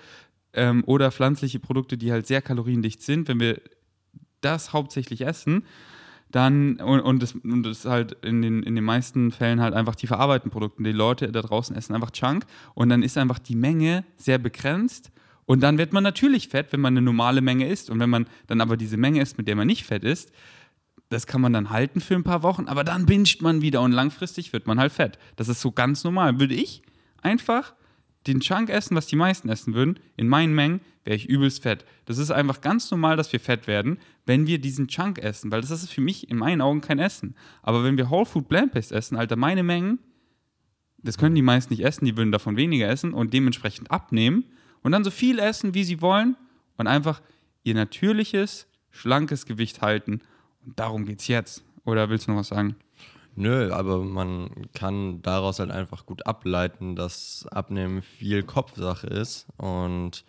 ähm, 0.52 0.84
oder 0.86 1.10
pflanzliche 1.10 1.60
Produkte, 1.60 1.96
die 1.96 2.12
halt 2.12 2.26
sehr 2.26 2.42
kaloriendicht 2.42 3.02
sind, 3.02 3.28
wenn 3.28 3.40
wir 3.40 3.60
das 4.40 4.72
hauptsächlich 4.72 5.22
essen, 5.22 5.64
dann, 6.30 6.76
und, 6.76 7.00
und, 7.00 7.22
das, 7.22 7.32
und 7.32 7.62
das 7.62 7.86
halt 7.86 8.12
in 8.22 8.42
den, 8.42 8.62
in 8.62 8.74
den 8.74 8.84
meisten 8.84 9.30
Fällen 9.32 9.60
halt 9.60 9.72
einfach 9.72 9.94
die 9.94 10.06
verarbeiteten 10.06 10.50
Produkte. 10.50 10.82
Die 10.82 10.92
Leute 10.92 11.32
da 11.32 11.40
draußen 11.40 11.74
essen 11.74 11.94
einfach 11.94 12.10
Chunk 12.10 12.44
und 12.74 12.90
dann 12.90 13.02
ist 13.02 13.16
einfach 13.16 13.38
die 13.38 13.56
Menge 13.56 14.04
sehr 14.16 14.36
begrenzt 14.36 15.10
und 15.48 15.62
dann 15.62 15.78
wird 15.78 15.94
man 15.94 16.02
natürlich 16.02 16.48
fett, 16.48 16.74
wenn 16.74 16.80
man 16.80 16.92
eine 16.92 17.00
normale 17.00 17.40
Menge 17.40 17.66
isst. 17.68 17.88
Und 17.88 18.00
wenn 18.00 18.10
man 18.10 18.26
dann 18.48 18.60
aber 18.60 18.76
diese 18.76 18.98
Menge 18.98 19.22
isst, 19.22 19.38
mit 19.38 19.48
der 19.48 19.56
man 19.56 19.66
nicht 19.66 19.86
fett 19.86 20.04
ist, 20.04 20.30
das 21.08 21.26
kann 21.26 21.40
man 21.40 21.54
dann 21.54 21.70
halten 21.70 22.02
für 22.02 22.14
ein 22.16 22.22
paar 22.22 22.42
Wochen, 22.42 22.68
aber 22.68 22.84
dann 22.84 23.06
binscht 23.06 23.40
man 23.40 23.62
wieder 23.62 23.80
und 23.80 23.92
langfristig 23.92 24.52
wird 24.52 24.66
man 24.66 24.78
halt 24.78 24.92
fett. 24.92 25.18
Das 25.36 25.48
ist 25.48 25.62
so 25.62 25.72
ganz 25.72 26.04
normal. 26.04 26.38
Würde 26.38 26.52
ich 26.52 26.82
einfach 27.22 27.72
den 28.26 28.40
Chunk 28.40 28.68
essen, 28.68 28.96
was 28.96 29.06
die 29.06 29.16
meisten 29.16 29.48
essen 29.48 29.74
würden, 29.74 29.98
in 30.16 30.28
meinen 30.28 30.54
Mengen, 30.54 30.80
wäre 31.04 31.16
ich 31.16 31.28
übelst 31.28 31.62
fett. 31.62 31.84
Das 32.04 32.18
ist 32.18 32.30
einfach 32.30 32.60
ganz 32.60 32.90
normal, 32.90 33.16
dass 33.16 33.32
wir 33.32 33.40
fett 33.40 33.66
werden, 33.66 33.98
wenn 34.26 34.46
wir 34.46 34.60
diesen 34.60 34.88
Chunk 34.88 35.18
essen, 35.18 35.50
weil 35.50 35.62
das 35.62 35.70
ist 35.70 35.90
für 35.90 36.00
mich 36.00 36.28
in 36.28 36.36
meinen 36.36 36.60
Augen 36.60 36.80
kein 36.80 36.98
Essen. 36.98 37.34
Aber 37.62 37.84
wenn 37.84 37.96
wir 37.96 38.10
Whole 38.10 38.26
Food 38.26 38.48
Plant 38.48 38.72
Based 38.72 38.92
essen, 38.92 39.16
Alter, 39.16 39.36
meine 39.36 39.62
Mengen, 39.62 39.98
das 40.98 41.16
können 41.16 41.34
die 41.34 41.42
meisten 41.42 41.72
nicht 41.72 41.84
essen, 41.84 42.04
die 42.04 42.16
würden 42.16 42.32
davon 42.32 42.56
weniger 42.56 42.88
essen 42.88 43.14
und 43.14 43.32
dementsprechend 43.32 43.90
abnehmen 43.90 44.44
und 44.82 44.92
dann 44.92 45.04
so 45.04 45.10
viel 45.10 45.38
essen, 45.38 45.74
wie 45.74 45.84
sie 45.84 46.02
wollen 46.02 46.36
und 46.76 46.86
einfach 46.86 47.22
ihr 47.62 47.74
natürliches, 47.74 48.66
schlankes 48.90 49.46
Gewicht 49.46 49.80
halten. 49.80 50.20
Und 50.64 50.78
darum 50.78 51.04
geht's 51.04 51.28
jetzt. 51.28 51.64
Oder 51.84 52.10
willst 52.10 52.26
du 52.26 52.32
noch 52.32 52.40
was 52.40 52.48
sagen? 52.48 52.76
Nö, 53.40 53.72
aber 53.72 53.98
man 54.02 54.50
kann 54.74 55.22
daraus 55.22 55.60
halt 55.60 55.70
einfach 55.70 56.06
gut 56.06 56.26
ableiten, 56.26 56.96
dass 56.96 57.46
Abnehmen 57.52 58.02
viel 58.02 58.42
Kopfsache 58.42 59.06
ist 59.06 59.46
und 59.58 60.24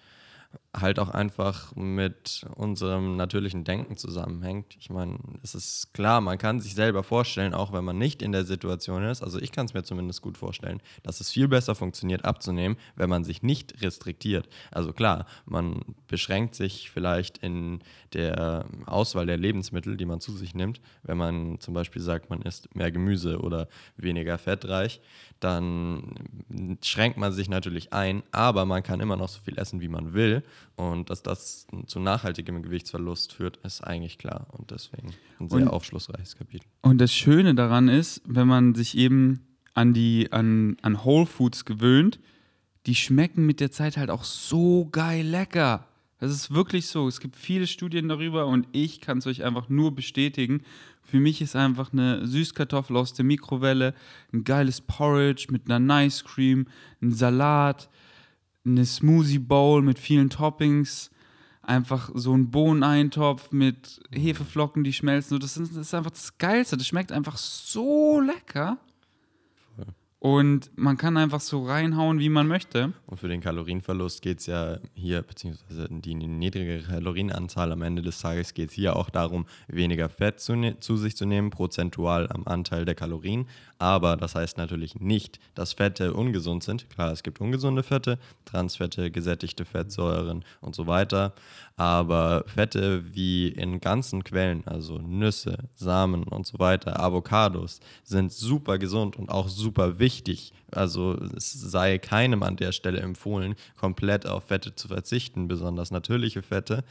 halt 0.76 1.00
auch 1.00 1.10
einfach 1.10 1.76
mit 1.76 2.46
unserem 2.56 3.16
natürlichen 3.16 3.64
Denken 3.64 3.98
zusammenhängt. 3.98 4.76
Ich 4.80 4.90
meine, 4.90 5.18
es 5.42 5.56
ist 5.56 5.94
klar, 5.94 6.22
man 6.22 6.38
kann 6.38 6.60
sich 6.60 6.76
selber 6.76 7.04
vorstellen, 7.04 7.56
auch 7.56 7.74
wenn 7.74 7.84
man 7.84 7.98
nicht 7.98 8.22
in 8.22 8.32
der 8.32 8.46
Situation 8.46 9.04
ist, 9.04 9.24
also 9.24 9.40
ich 9.40 9.52
kann 9.52 9.66
es 9.66 9.74
mir 9.74 9.84
zumindest 9.84 10.22
gut 10.22 10.38
vorstellen, 10.38 10.82
dass 11.02 11.22
es 11.22 11.32
viel 11.32 11.48
besser 11.48 11.74
funktioniert 11.74 12.24
abzunehmen, 12.24 12.78
wenn 12.96 13.10
man 13.10 13.24
sich 13.24 13.42
nicht 13.42 13.82
restriktiert. 13.82 14.48
Also 14.72 14.94
klar, 14.94 15.26
man 15.46 15.82
beschränkt 16.08 16.54
sich 16.54 16.92
vielleicht 16.92 17.40
in 17.40 17.80
der 18.14 18.66
Auswahl 18.86 19.26
der 19.26 19.38
Lebensmittel, 19.38 19.98
die 19.98 20.06
man 20.06 20.22
zu 20.22 20.34
sich 20.34 20.54
nimmt. 20.54 20.82
Wenn 21.02 21.18
man 21.18 21.60
zum 21.60 21.74
Beispiel 21.74 22.02
sagt, 22.02 22.30
man 22.30 22.44
isst 22.44 22.76
mehr 22.76 22.92
Gemüse 22.92 23.40
oder 23.40 23.68
weniger 23.98 24.38
fettreich, 24.38 25.02
dann 25.40 26.16
schränkt 26.84 27.18
man 27.18 27.32
sich 27.32 27.50
natürlich 27.50 27.94
ein, 27.94 28.24
aber 28.32 28.66
man 28.66 28.84
kann 28.84 29.00
immer 29.00 29.16
noch 29.16 29.30
so 29.30 29.40
viel 29.40 29.58
essen, 29.58 29.82
wie 29.82 29.88
man 29.88 30.14
will. 30.14 30.44
Und 30.76 31.10
dass 31.10 31.24
das 31.24 31.68
zu 31.88 32.00
nachhaltigem 32.00 32.62
Gewichtsverlust 32.64 33.34
führt, 33.34 33.58
ist 33.58 33.82
eigentlich 33.82 34.18
klar. 34.18 34.48
Und 34.52 34.72
deswegen 34.72 35.14
ein 35.40 35.50
sehr 35.50 35.64
und, 35.64 35.68
aufschlussreiches 35.68 36.38
Kapitel. 36.38 36.66
Und 36.82 37.00
das 37.00 37.14
Schöne 37.14 37.56
daran 37.56 37.90
ist, 37.90 38.22
wenn 38.26 38.48
man 38.48 38.76
sich 38.76 38.98
eben 38.98 39.42
an 39.74 39.94
die 39.94 40.32
an, 40.32 40.78
an 40.82 41.04
Whole 41.04 41.26
Foods 41.26 41.66
gewöhnt, 41.66 42.20
die 42.86 42.96
schmecken 42.96 43.46
mit 43.46 43.60
der 43.60 43.72
Zeit 43.72 43.98
halt 43.98 44.10
auch 44.10 44.24
so 44.24 44.88
geil 44.92 45.26
lecker. 45.26 45.86
Das 46.20 46.32
ist 46.32 46.54
wirklich 46.54 46.88
so. 46.88 47.08
Es 47.08 47.20
gibt 47.20 47.36
viele 47.36 47.66
Studien 47.66 48.10
darüber 48.10 48.46
und 48.48 48.68
ich 48.74 49.00
kann 49.00 49.20
es 49.20 49.28
euch 49.28 49.44
einfach 49.44 49.70
nur 49.70 49.96
bestätigen. 49.96 50.64
Für 51.02 51.20
mich 51.20 51.42
ist 51.42 51.56
einfach 51.56 51.94
eine 51.94 52.28
Süßkartoffel 52.28 52.98
aus 52.98 53.14
der 53.14 53.26
Mikrowelle, 53.26 53.94
ein 54.34 54.44
geiles 54.44 54.82
Porridge 54.82 55.48
mit 55.50 55.66
einer 55.66 55.80
Nice 55.80 56.24
Cream, 56.24 56.68
ein 57.02 57.12
Salat, 57.12 57.90
eine 58.66 58.86
Smoothie 58.86 59.40
Bowl 59.40 59.82
mit 59.82 60.00
vielen 60.00 60.30
Toppings, 60.30 61.10
einfach 61.62 62.10
so 62.14 62.34
ein 62.34 62.50
Bohneneintopf 62.50 63.52
mit 63.52 64.02
Hefeflocken, 64.12 64.84
die 64.84 64.94
schmelzen. 64.94 65.40
Das 65.40 65.58
ist, 65.58 65.76
das 65.76 65.88
ist 65.88 65.94
einfach 65.94 66.12
das 66.12 66.38
Geilste. 66.38 66.78
Das 66.78 66.88
schmeckt 66.88 67.12
einfach 67.12 67.38
so 67.38 68.20
lecker. 68.20 68.78
Und 70.22 70.70
man 70.76 70.98
kann 70.98 71.16
einfach 71.16 71.40
so 71.40 71.66
reinhauen, 71.66 72.20
wie 72.20 72.28
man 72.28 72.46
möchte. 72.46 72.92
Und 73.06 73.22
für 73.22 73.30
den 73.30 73.40
Kalorienverlust 73.40 74.22
geht 74.22 74.40
es 74.40 74.48
ja 74.48 74.80
hier, 74.94 75.22
beziehungsweise 75.22 75.88
die 75.90 76.14
niedrige 76.14 76.82
Kalorienanzahl 76.82 77.72
am 77.72 77.82
Ende 77.84 78.02
des 78.02 78.20
Tages 78.20 78.54
geht 78.54 78.72
es 78.72 78.76
hier 78.76 78.98
auch 78.98 79.10
darum, 79.10 79.46
weniger 79.70 80.10
Fett 80.10 80.42
zu, 80.42 80.58
ne 80.58 80.78
zu 80.82 80.98
sich 80.98 81.16
zu 81.16 81.26
nehmen, 81.26 81.52
prozentual 81.52 82.30
am 82.34 82.44
Anteil 82.46 82.84
der 82.84 82.96
Kalorien. 82.96 83.48
Aber 83.78 84.18
das 84.18 84.36
heißt 84.36 84.58
natürlich 84.58 85.00
nicht, 85.00 85.40
dass 85.56 85.72
Fette 85.72 86.14
ungesund 86.14 86.64
sind. 86.64 86.90
Klar, 86.90 87.14
es 87.14 87.24
gibt 87.24 87.40
ungesunde 87.40 87.82
Fette, 87.82 88.20
Transfette, 88.44 89.12
gesättigte 89.12 89.64
Fettsäuren 89.64 90.44
und 90.60 90.76
so 90.76 90.86
weiter. 90.86 91.34
Aber 91.78 92.44
Fette 92.46 93.06
wie 93.16 93.48
in 93.48 93.80
ganzen 93.80 94.26
Quellen, 94.26 94.68
also 94.68 94.98
Nüsse, 94.98 95.60
Samen 95.76 96.24
und 96.24 96.46
so 96.46 96.60
weiter, 96.60 97.00
Avocados, 97.00 97.80
sind 98.04 98.34
super 98.34 98.78
gesund 98.78 99.16
und 99.16 99.30
auch 99.30 99.48
super 99.48 99.98
wichtig. 99.98 100.09
Also 100.72 101.14
es 101.36 101.52
sei 101.52 101.98
keinem 101.98 102.44
an 102.44 102.56
der 102.56 102.72
Stelle 102.72 103.00
empfohlen, 103.00 103.56
komplett 103.78 104.26
auf 104.28 104.46
Fette 104.46 104.76
zu 104.76 104.88
verzichten, 104.88 105.48
besonders 105.48 105.92
natürliche 105.92 106.42
Fette, 106.42 106.84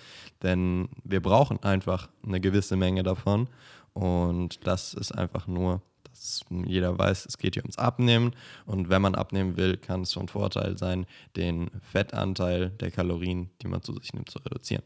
denn 0.42 0.88
wir 1.04 1.20
brauchen 1.20 1.62
einfach 1.62 2.08
eine 2.26 2.40
gewisse 2.40 2.76
Menge 2.76 3.02
davon. 3.02 3.48
Und 3.94 4.66
das 4.66 4.94
ist 4.94 5.12
einfach 5.12 5.46
nur 5.46 5.82
dass 6.18 6.44
jeder 6.66 6.98
weiß, 6.98 7.26
es 7.26 7.38
geht 7.38 7.54
hier 7.54 7.62
ums 7.62 7.78
Abnehmen 7.78 8.32
und 8.66 8.88
wenn 8.88 9.02
man 9.02 9.14
abnehmen 9.14 9.56
will, 9.56 9.76
kann 9.76 10.02
es 10.02 10.12
schon 10.12 10.28
Vorteil 10.28 10.76
sein, 10.76 11.06
den 11.36 11.70
Fettanteil 11.80 12.70
der 12.70 12.90
Kalorien, 12.90 13.50
die 13.62 13.68
man 13.68 13.82
zu 13.82 13.94
sich 13.94 14.12
nimmt, 14.12 14.30
zu 14.30 14.38
reduzieren. 14.40 14.82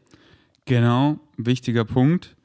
Genau, 0.65 1.19
wichtiger 1.37 1.85
Punkt. 1.85 2.35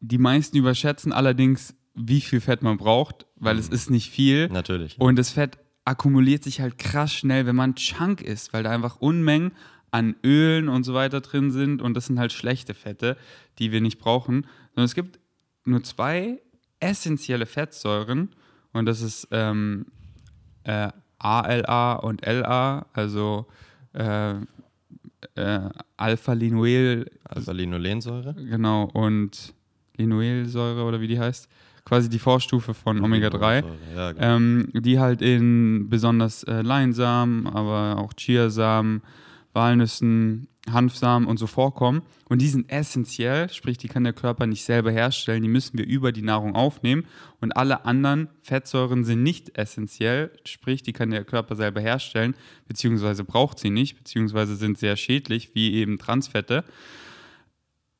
Die 0.00 0.18
meisten 0.18 0.56
überschätzen 0.56 1.12
allerdings, 1.12 1.74
wie 2.00 2.20
viel 2.20 2.40
Fett 2.40 2.62
man 2.62 2.76
braucht, 2.76 3.26
weil 3.36 3.54
mhm. 3.54 3.60
es 3.60 3.68
ist 3.68 3.90
nicht 3.90 4.10
viel. 4.10 4.48
Natürlich. 4.48 4.96
Ja. 4.96 5.04
Und 5.04 5.16
das 5.16 5.30
Fett 5.30 5.58
akkumuliert 5.84 6.44
sich 6.44 6.60
halt 6.60 6.78
krass 6.78 7.12
schnell, 7.12 7.46
wenn 7.46 7.56
man 7.56 7.74
Chunk 7.74 8.22
isst, 8.22 8.52
weil 8.52 8.62
da 8.62 8.70
einfach 8.70 8.96
Unmengen 9.00 9.52
an 9.90 10.14
Ölen 10.24 10.68
und 10.68 10.84
so 10.84 10.94
weiter 10.94 11.20
drin 11.20 11.50
sind 11.50 11.82
und 11.82 11.94
das 11.94 12.06
sind 12.06 12.18
halt 12.18 12.32
schlechte 12.32 12.74
Fette, 12.74 13.16
die 13.58 13.72
wir 13.72 13.80
nicht 13.80 13.98
brauchen. 13.98 14.46
Sondern 14.74 14.84
es 14.84 14.94
gibt 14.94 15.18
nur 15.64 15.82
zwei 15.82 16.40
essentielle 16.78 17.46
Fettsäuren 17.46 18.30
und 18.72 18.86
das 18.86 19.02
ist 19.02 19.28
ähm, 19.32 19.86
äh, 20.64 20.90
ALA 21.18 21.94
und 21.94 22.24
LA, 22.24 22.86
also 22.92 23.46
äh, 23.92 24.34
äh, 25.34 25.70
Alpha-Linoel. 25.96 27.10
Alpha-Linolensäure? 27.24 28.34
Genau, 28.34 28.84
und 28.84 29.54
Linoelsäure 29.96 30.84
oder 30.84 31.00
wie 31.00 31.08
die 31.08 31.18
heißt. 31.18 31.48
Quasi 31.84 32.08
die 32.08 32.18
Vorstufe 32.18 32.74
von 32.74 33.02
Omega-3, 33.02 33.64
ja, 33.94 34.12
genau. 34.12 34.36
ähm, 34.36 34.68
die 34.72 34.98
halt 34.98 35.22
in 35.22 35.88
besonders 35.88 36.44
äh, 36.44 36.62
Leinsamen, 36.62 37.46
aber 37.46 37.98
auch 37.98 38.12
Chiasamen, 38.14 39.02
Walnüssen, 39.52 40.48
Hanfsamen 40.70 41.26
und 41.26 41.38
so 41.38 41.46
vorkommen. 41.46 42.02
Und 42.28 42.40
die 42.42 42.48
sind 42.48 42.70
essentiell, 42.70 43.48
sprich, 43.48 43.78
die 43.78 43.88
kann 43.88 44.04
der 44.04 44.12
Körper 44.12 44.46
nicht 44.46 44.64
selber 44.64 44.90
herstellen, 44.90 45.42
die 45.42 45.48
müssen 45.48 45.78
wir 45.78 45.86
über 45.86 46.12
die 46.12 46.22
Nahrung 46.22 46.54
aufnehmen. 46.54 47.06
Und 47.40 47.56
alle 47.56 47.84
anderen 47.84 48.28
Fettsäuren 48.42 49.04
sind 49.04 49.22
nicht 49.22 49.56
essentiell, 49.58 50.30
sprich, 50.44 50.82
die 50.82 50.92
kann 50.92 51.10
der 51.10 51.24
Körper 51.24 51.56
selber 51.56 51.80
herstellen, 51.80 52.34
beziehungsweise 52.68 53.24
braucht 53.24 53.58
sie 53.58 53.70
nicht, 53.70 53.96
beziehungsweise 53.96 54.56
sind 54.56 54.78
sehr 54.78 54.96
schädlich, 54.96 55.54
wie 55.54 55.74
eben 55.74 55.98
Transfette. 55.98 56.64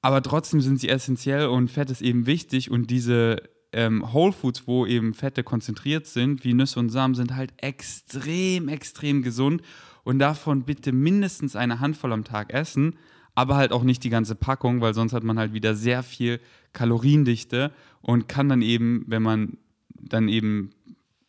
Aber 0.02 0.22
trotzdem 0.22 0.60
sind 0.60 0.80
sie 0.80 0.88
essentiell 0.88 1.46
und 1.46 1.70
Fett 1.70 1.90
ist 1.90 2.02
eben 2.02 2.26
wichtig 2.26 2.70
und 2.70 2.90
diese 2.90 3.42
ähm, 3.72 4.12
Whole 4.12 4.32
Foods, 4.32 4.66
wo 4.66 4.86
eben 4.86 5.14
Fette 5.14 5.42
konzentriert 5.42 6.06
sind, 6.06 6.44
wie 6.44 6.54
Nüsse 6.54 6.78
und 6.78 6.90
Samen, 6.90 7.14
sind 7.14 7.34
halt 7.34 7.52
extrem, 7.58 8.68
extrem 8.68 9.22
gesund. 9.22 9.62
Und 10.02 10.18
davon 10.18 10.62
bitte 10.62 10.92
mindestens 10.92 11.56
eine 11.56 11.80
Handvoll 11.80 12.12
am 12.12 12.24
Tag 12.24 12.52
essen, 12.52 12.96
aber 13.34 13.56
halt 13.56 13.72
auch 13.72 13.84
nicht 13.84 14.02
die 14.02 14.10
ganze 14.10 14.34
Packung, 14.34 14.80
weil 14.80 14.94
sonst 14.94 15.12
hat 15.12 15.22
man 15.22 15.38
halt 15.38 15.52
wieder 15.52 15.74
sehr 15.74 16.02
viel 16.02 16.40
Kaloriendichte 16.72 17.72
und 18.00 18.28
kann 18.28 18.48
dann 18.48 18.62
eben, 18.62 19.04
wenn 19.06 19.22
man 19.22 19.58
dann 19.86 20.28
eben 20.28 20.70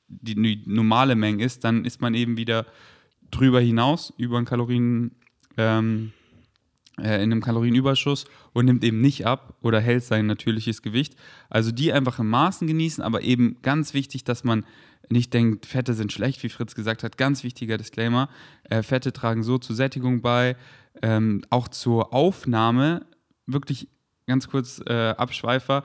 die 0.07 0.63
normale 0.65 1.15
Menge 1.15 1.43
isst, 1.43 1.63
dann 1.63 1.86
ist 1.86 2.01
man 2.01 2.13
eben 2.13 2.38
wieder 2.38 2.65
drüber 3.29 3.62
hinaus, 3.62 4.13
über 4.17 4.38
ein 4.38 4.45
Kalorien, 4.45 5.12
ähm, 5.57 6.12
äh, 6.15 6.21
in 6.98 7.05
einem 7.05 7.41
Kalorienüberschuss 7.41 8.25
und 8.53 8.65
nimmt 8.65 8.83
eben 8.83 9.01
nicht 9.01 9.25
ab 9.25 9.55
oder 9.62 9.79
hält 9.79 10.03
sein 10.03 10.27
natürliches 10.27 10.81
Gewicht. 10.81 11.15
Also 11.50 11.71
die 11.71 11.93
einfach 11.93 12.19
im 12.19 12.29
Maßen 12.29 12.67
genießen, 12.67 13.03
aber 13.03 13.21
eben 13.21 13.57
ganz 13.62 13.93
wichtig, 13.93 14.24
dass 14.24 14.43
man 14.43 14.65
nicht 15.10 15.33
denkt, 15.33 15.65
Fette 15.65 15.93
sind 15.93 16.12
schlecht, 16.12 16.41
wie 16.43 16.50
Fritz 16.50 16.75
gesagt 16.75 17.03
hat. 17.03 17.17
Ganz 17.17 17.43
wichtiger 17.43 17.77
Disclaimer. 17.77 18.29
Äh, 18.63 18.83
Fette 18.83 19.13
tragen 19.13 19.43
so 19.43 19.57
zur 19.57 19.75
Sättigung 19.75 20.21
bei, 20.21 20.55
ähm, 21.01 21.43
auch 21.50 21.67
zur 21.67 22.13
Aufnahme. 22.13 23.05
Wirklich 23.45 23.88
ganz 24.27 24.48
kurz 24.48 24.81
äh, 24.86 25.10
Abschweifer. 25.10 25.83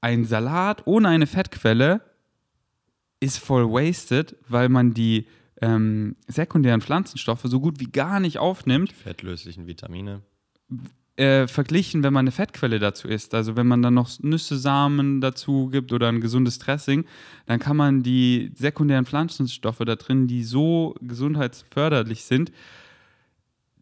Ein 0.00 0.24
Salat 0.24 0.86
ohne 0.86 1.08
eine 1.08 1.26
Fettquelle 1.26 2.02
ist 3.20 3.38
voll 3.38 3.68
wasted, 3.68 4.36
weil 4.48 4.68
man 4.68 4.94
die 4.94 5.26
ähm, 5.60 6.16
sekundären 6.26 6.80
Pflanzenstoffe 6.80 7.44
so 7.44 7.60
gut 7.60 7.78
wie 7.78 7.90
gar 7.90 8.18
nicht 8.18 8.38
aufnimmt. 8.38 8.90
Die 8.90 8.94
fettlöslichen 8.96 9.66
Vitamine 9.66 10.22
äh, 11.16 11.46
verglichen, 11.46 12.02
wenn 12.02 12.12
man 12.12 12.24
eine 12.24 12.32
Fettquelle 12.32 12.78
dazu 12.78 13.06
isst. 13.06 13.34
Also 13.34 13.54
wenn 13.54 13.66
man 13.66 13.82
dann 13.82 13.94
noch 13.94 14.10
Nüsse, 14.20 14.56
Samen 14.56 15.20
dazu 15.20 15.68
gibt 15.68 15.92
oder 15.92 16.08
ein 16.08 16.20
gesundes 16.20 16.58
Dressing, 16.58 17.04
dann 17.46 17.58
kann 17.58 17.76
man 17.76 18.02
die 18.02 18.50
sekundären 18.54 19.04
Pflanzenstoffe 19.04 19.82
da 19.84 19.96
drin, 19.96 20.26
die 20.26 20.42
so 20.42 20.94
gesundheitsförderlich 21.00 22.24
sind, 22.24 22.52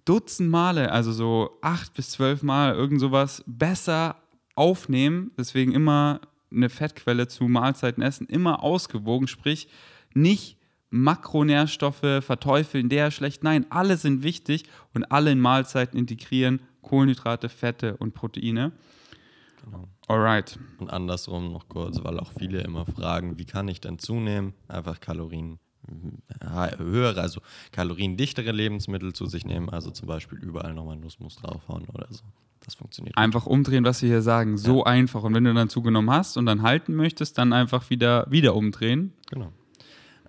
Dutzend 0.04 0.50
Male, 0.50 0.90
also 0.90 1.12
so 1.12 1.58
acht 1.60 1.94
bis 1.94 2.10
zwölf 2.10 2.42
Mal 2.42 2.74
irgend 2.74 3.00
sowas 3.00 3.44
besser 3.46 4.16
aufnehmen. 4.56 5.30
Deswegen 5.38 5.72
immer 5.72 6.20
eine 6.50 6.68
Fettquelle 6.68 7.28
zu 7.28 7.44
Mahlzeiten 7.44 8.02
essen, 8.02 8.26
immer 8.26 8.64
ausgewogen, 8.64 9.28
sprich 9.28 9.68
nicht 10.14 10.56
Makronährstoffe 10.90 12.24
verteufeln, 12.24 12.88
der 12.88 13.12
schlecht. 13.12 13.44
Nein, 13.44 13.66
alle 13.70 13.96
sind 13.96 14.24
wichtig 14.24 14.64
und 14.94 15.12
alle 15.12 15.30
in 15.30 15.38
Mahlzeiten 15.38 15.96
integrieren 15.96 16.60
Kohlenhydrate, 16.82 17.48
Fette 17.48 17.96
und 17.96 18.14
Proteine. 18.14 18.72
Genau. 19.64 19.88
Alright. 20.08 20.58
Und 20.78 20.90
andersrum 20.90 21.52
noch 21.52 21.68
kurz, 21.68 22.02
weil 22.02 22.18
auch 22.18 22.32
viele 22.38 22.62
immer 22.62 22.86
fragen, 22.86 23.38
wie 23.38 23.44
kann 23.44 23.68
ich 23.68 23.80
denn 23.80 23.98
zunehmen? 23.98 24.54
Einfach 24.68 25.00
Kalorien 25.00 25.58
höhere, 26.78 27.20
also 27.20 27.40
kaloriendichtere 27.72 28.52
Lebensmittel 28.52 29.12
zu 29.12 29.26
sich 29.26 29.44
nehmen, 29.44 29.70
also 29.70 29.90
zum 29.90 30.06
Beispiel 30.06 30.38
überall 30.38 30.74
nochmal 30.74 30.96
Nussmus 30.96 31.36
draufhauen 31.36 31.86
oder 31.92 32.06
so. 32.10 32.22
Das 32.64 32.74
funktioniert. 32.74 33.16
Einfach 33.16 33.44
gut. 33.44 33.52
umdrehen, 33.52 33.84
was 33.84 34.02
wir 34.02 34.08
hier 34.10 34.22
sagen. 34.22 34.58
So 34.58 34.80
ja. 34.80 34.86
einfach. 34.86 35.22
Und 35.22 35.34
wenn 35.34 35.44
du 35.44 35.54
dann 35.54 35.70
zugenommen 35.70 36.10
hast 36.10 36.36
und 36.36 36.44
dann 36.44 36.62
halten 36.62 36.94
möchtest, 36.94 37.38
dann 37.38 37.54
einfach 37.54 37.88
wieder, 37.88 38.26
wieder 38.30 38.54
umdrehen. 38.54 39.14
Genau. 39.30 39.52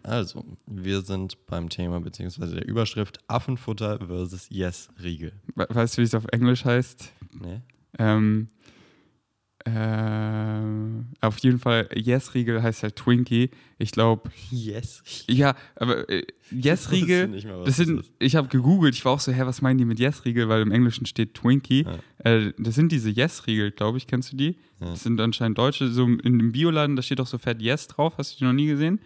Also, 0.03 0.43
wir 0.65 1.01
sind 1.01 1.45
beim 1.45 1.69
Thema 1.69 1.99
beziehungsweise 2.01 2.55
der 2.55 2.67
Überschrift 2.67 3.19
Affenfutter 3.27 3.99
versus 4.05 4.47
Yes-Riegel. 4.49 5.33
Weißt 5.55 5.97
du, 5.97 6.01
wie 6.01 6.05
es 6.05 6.15
auf 6.15 6.25
Englisch 6.31 6.65
heißt? 6.65 7.11
Nee. 7.39 7.61
Ähm, 7.99 8.47
äh, 9.65 11.25
auf 11.25 11.37
jeden 11.39 11.59
Fall, 11.59 11.87
Yes-Riegel 11.93 12.63
heißt 12.63 12.83
halt 12.83 12.95
Twinkie. 12.95 13.51
Ich 13.77 13.91
glaube. 13.91 14.31
Yes. 14.49 15.03
Ja, 15.27 15.55
aber 15.75 16.09
äh, 16.09 16.25
Yes-Riegel, 16.49 17.29
das 17.65 17.77
sind, 17.77 17.99
das 17.99 18.09
ich 18.19 18.35
habe 18.35 18.47
gegoogelt, 18.47 18.95
ich 18.95 19.05
war 19.05 19.13
auch 19.13 19.19
so, 19.19 19.31
hä, 19.31 19.41
was 19.45 19.61
meinen 19.61 19.77
die 19.77 19.85
mit 19.85 19.99
Yes-Riegel, 19.99 20.49
weil 20.49 20.61
im 20.61 20.71
Englischen 20.71 21.05
steht 21.05 21.35
Twinkie. 21.35 21.85
Ja. 21.85 22.31
Äh, 22.31 22.53
das 22.57 22.75
sind 22.75 22.91
diese 22.91 23.09
Yes-Riegel, 23.09 23.71
glaube 23.71 23.97
ich, 23.99 24.07
kennst 24.07 24.31
du 24.31 24.37
die? 24.37 24.57
Ja. 24.79 24.91
Das 24.91 25.03
sind 25.03 25.19
anscheinend 25.21 25.57
Deutsche, 25.57 25.89
so 25.89 26.05
in 26.05 26.39
dem 26.39 26.51
Bioladen, 26.51 26.95
da 26.95 27.01
steht 27.01 27.21
auch 27.21 27.27
so 27.27 27.37
fett 27.37 27.61
Yes 27.61 27.87
drauf, 27.87 28.15
hast 28.17 28.33
du 28.33 28.37
die 28.39 28.45
noch 28.45 28.53
nie 28.53 28.67
gesehen? 28.67 28.99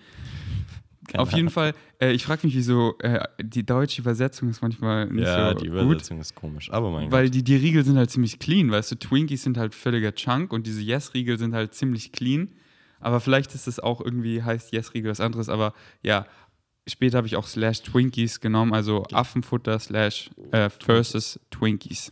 Keine 1.07 1.21
Auf 1.21 1.31
jeden 1.33 1.49
Fall, 1.49 1.73
äh, 1.99 2.11
ich 2.11 2.25
frage 2.25 2.45
mich, 2.45 2.55
wieso 2.55 2.97
äh, 2.99 3.19
die 3.41 3.65
deutsche 3.65 4.01
Übersetzung 4.01 4.49
ist 4.49 4.61
manchmal 4.61 5.07
nicht 5.07 5.25
ja, 5.25 5.49
so 5.49 5.55
gut. 5.55 5.63
Ja, 5.65 5.71
die 5.71 5.81
Übersetzung 5.81 6.19
ist 6.19 6.35
komisch, 6.35 6.71
aber 6.71 6.89
mein 6.89 7.11
Weil 7.11 7.29
die, 7.29 7.43
die 7.43 7.55
Riegel 7.55 7.83
sind 7.83 7.97
halt 7.97 8.09
ziemlich 8.09 8.39
clean, 8.39 8.71
weißt 8.71 8.91
du, 8.91 8.95
Twinkies 8.95 9.43
sind 9.43 9.57
halt 9.57 9.75
völliger 9.75 10.13
Chunk 10.13 10.51
und 10.51 10.65
diese 10.67 10.81
Yes-Riegel 10.81 11.37
sind 11.37 11.53
halt 11.53 11.73
ziemlich 11.73 12.11
clean. 12.11 12.49
Aber 12.99 13.19
vielleicht 13.19 13.53
ist 13.53 13.67
es 13.67 13.79
auch 13.79 14.01
irgendwie, 14.01 14.41
heißt 14.41 14.73
Yes-Riegel 14.73 15.11
was 15.11 15.19
anderes, 15.19 15.49
aber 15.49 15.73
ja, 16.01 16.25
später 16.87 17.17
habe 17.17 17.27
ich 17.27 17.35
auch 17.35 17.47
slash 17.47 17.81
Twinkies 17.83 18.39
genommen, 18.39 18.73
also 18.73 19.03
Affenfutter 19.11 19.77
slash 19.79 20.31
äh, 20.51 20.69
versus 20.69 21.39
Twinkies. 21.51 22.11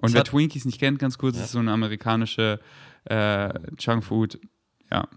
Und 0.00 0.14
wer 0.14 0.24
Twinkies 0.24 0.64
nicht 0.66 0.78
kennt, 0.78 0.98
ganz 0.98 1.18
kurz, 1.18 1.36
ja. 1.36 1.44
ist 1.44 1.52
so 1.52 1.58
eine 1.58 1.72
amerikanische 1.72 2.60
äh, 3.04 3.52
Junkfood. 3.78 4.38
Ja, 4.90 5.08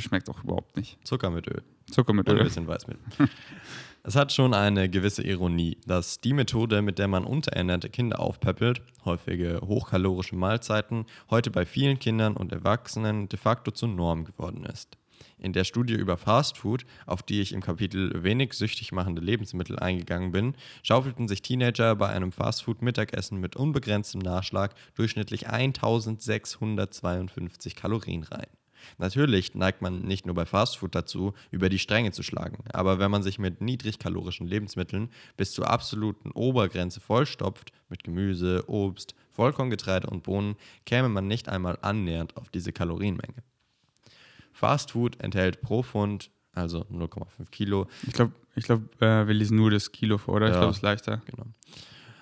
schmeckt 0.00 0.28
auch 0.28 0.42
überhaupt 0.42 0.76
nicht. 0.76 0.98
Zucker 1.06 1.30
mit 1.30 1.46
Öl. 1.46 1.62
Zucker 1.90 2.12
mit 2.12 2.28
Öl. 2.28 2.34
Und 2.34 2.40
ein 2.40 2.46
bisschen 2.46 2.66
Weißmehl. 2.66 2.98
es 4.02 4.16
hat 4.16 4.32
schon 4.32 4.54
eine 4.54 4.88
gewisse 4.88 5.22
Ironie, 5.22 5.78
dass 5.86 6.20
die 6.20 6.32
Methode, 6.32 6.82
mit 6.82 6.98
der 6.98 7.08
man 7.08 7.24
unterernährte 7.24 7.90
Kinder 7.90 8.20
aufpäppelt, 8.20 8.82
häufige 9.04 9.60
hochkalorische 9.62 10.36
Mahlzeiten, 10.36 11.06
heute 11.30 11.50
bei 11.50 11.64
vielen 11.64 11.98
Kindern 11.98 12.36
und 12.36 12.52
Erwachsenen 12.52 13.28
de 13.28 13.38
facto 13.38 13.70
zur 13.70 13.88
Norm 13.88 14.24
geworden 14.24 14.64
ist. 14.64 14.98
In 15.38 15.52
der 15.52 15.64
Studie 15.64 15.94
über 15.94 16.16
Fastfood, 16.16 16.86
auf 17.06 17.22
die 17.22 17.40
ich 17.40 17.52
im 17.52 17.60
Kapitel 17.60 18.22
wenig 18.22 18.54
süchtig 18.54 18.92
machende 18.92 19.20
Lebensmittel 19.20 19.78
eingegangen 19.78 20.32
bin, 20.32 20.54
schaufelten 20.82 21.28
sich 21.28 21.42
Teenager 21.42 21.94
bei 21.96 22.08
einem 22.08 22.32
Fastfood-Mittagessen 22.32 23.38
mit 23.38 23.54
unbegrenztem 23.54 24.20
Nachschlag 24.20 24.74
durchschnittlich 24.94 25.48
1652 25.48 27.76
Kalorien 27.76 28.24
rein. 28.24 28.46
Natürlich 28.98 29.54
neigt 29.54 29.82
man 29.82 30.02
nicht 30.02 30.26
nur 30.26 30.34
bei 30.34 30.46
Fastfood 30.46 30.94
dazu, 30.94 31.34
über 31.50 31.68
die 31.68 31.78
Stränge 31.78 32.12
zu 32.12 32.22
schlagen, 32.22 32.64
aber 32.72 32.98
wenn 32.98 33.10
man 33.10 33.22
sich 33.22 33.38
mit 33.38 33.60
niedrigkalorischen 33.60 34.46
Lebensmitteln 34.46 35.10
bis 35.36 35.52
zur 35.52 35.68
absoluten 35.68 36.30
Obergrenze 36.32 37.00
vollstopft, 37.00 37.72
mit 37.88 38.04
Gemüse, 38.04 38.64
Obst, 38.68 39.14
Vollkorngetreide 39.30 40.08
und 40.08 40.22
Bohnen, 40.22 40.56
käme 40.86 41.08
man 41.08 41.26
nicht 41.26 41.48
einmal 41.48 41.78
annähernd 41.82 42.36
auf 42.36 42.50
diese 42.50 42.72
Kalorienmenge. 42.72 43.42
Fastfood 44.52 45.20
enthält 45.20 45.60
pro 45.60 45.82
Pfund, 45.82 46.30
also 46.52 46.86
0,5 46.90 47.50
Kilo. 47.50 47.88
Ich 48.06 48.12
glaube, 48.12 48.32
ich 48.54 48.64
glaub, 48.64 48.80
äh, 49.02 49.26
wir 49.26 49.34
lesen 49.34 49.56
nur 49.56 49.70
das 49.70 49.90
Kilo 49.90 50.18
vor, 50.18 50.34
oder? 50.34 50.46
Ja, 50.46 50.52
ich 50.52 50.58
glaube, 50.58 50.70
es 50.70 50.76
ist 50.76 50.82
leichter. 50.82 51.22
Genau. 51.26 51.46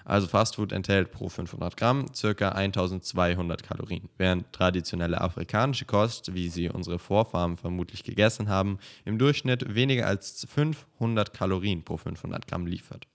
Also 0.04 0.26
Fastfood 0.26 0.72
enthält 0.72 1.12
pro 1.12 1.28
500 1.28 1.76
Gramm 1.76 2.06
ca. 2.12 2.48
1200 2.48 3.62
Kalorien, 3.62 4.08
während 4.18 4.52
traditionelle 4.52 5.20
afrikanische 5.20 5.84
Kost, 5.84 6.34
wie 6.34 6.48
sie 6.48 6.68
unsere 6.68 6.98
Vorfahren 6.98 7.56
vermutlich 7.56 8.04
gegessen 8.04 8.48
haben, 8.48 8.78
im 9.04 9.18
Durchschnitt 9.18 9.74
weniger 9.74 10.06
als 10.06 10.46
500 10.48 11.32
Kalorien 11.32 11.82
pro 11.84 11.96
500 11.96 12.46
Gramm 12.46 12.66
liefert. 12.66 13.06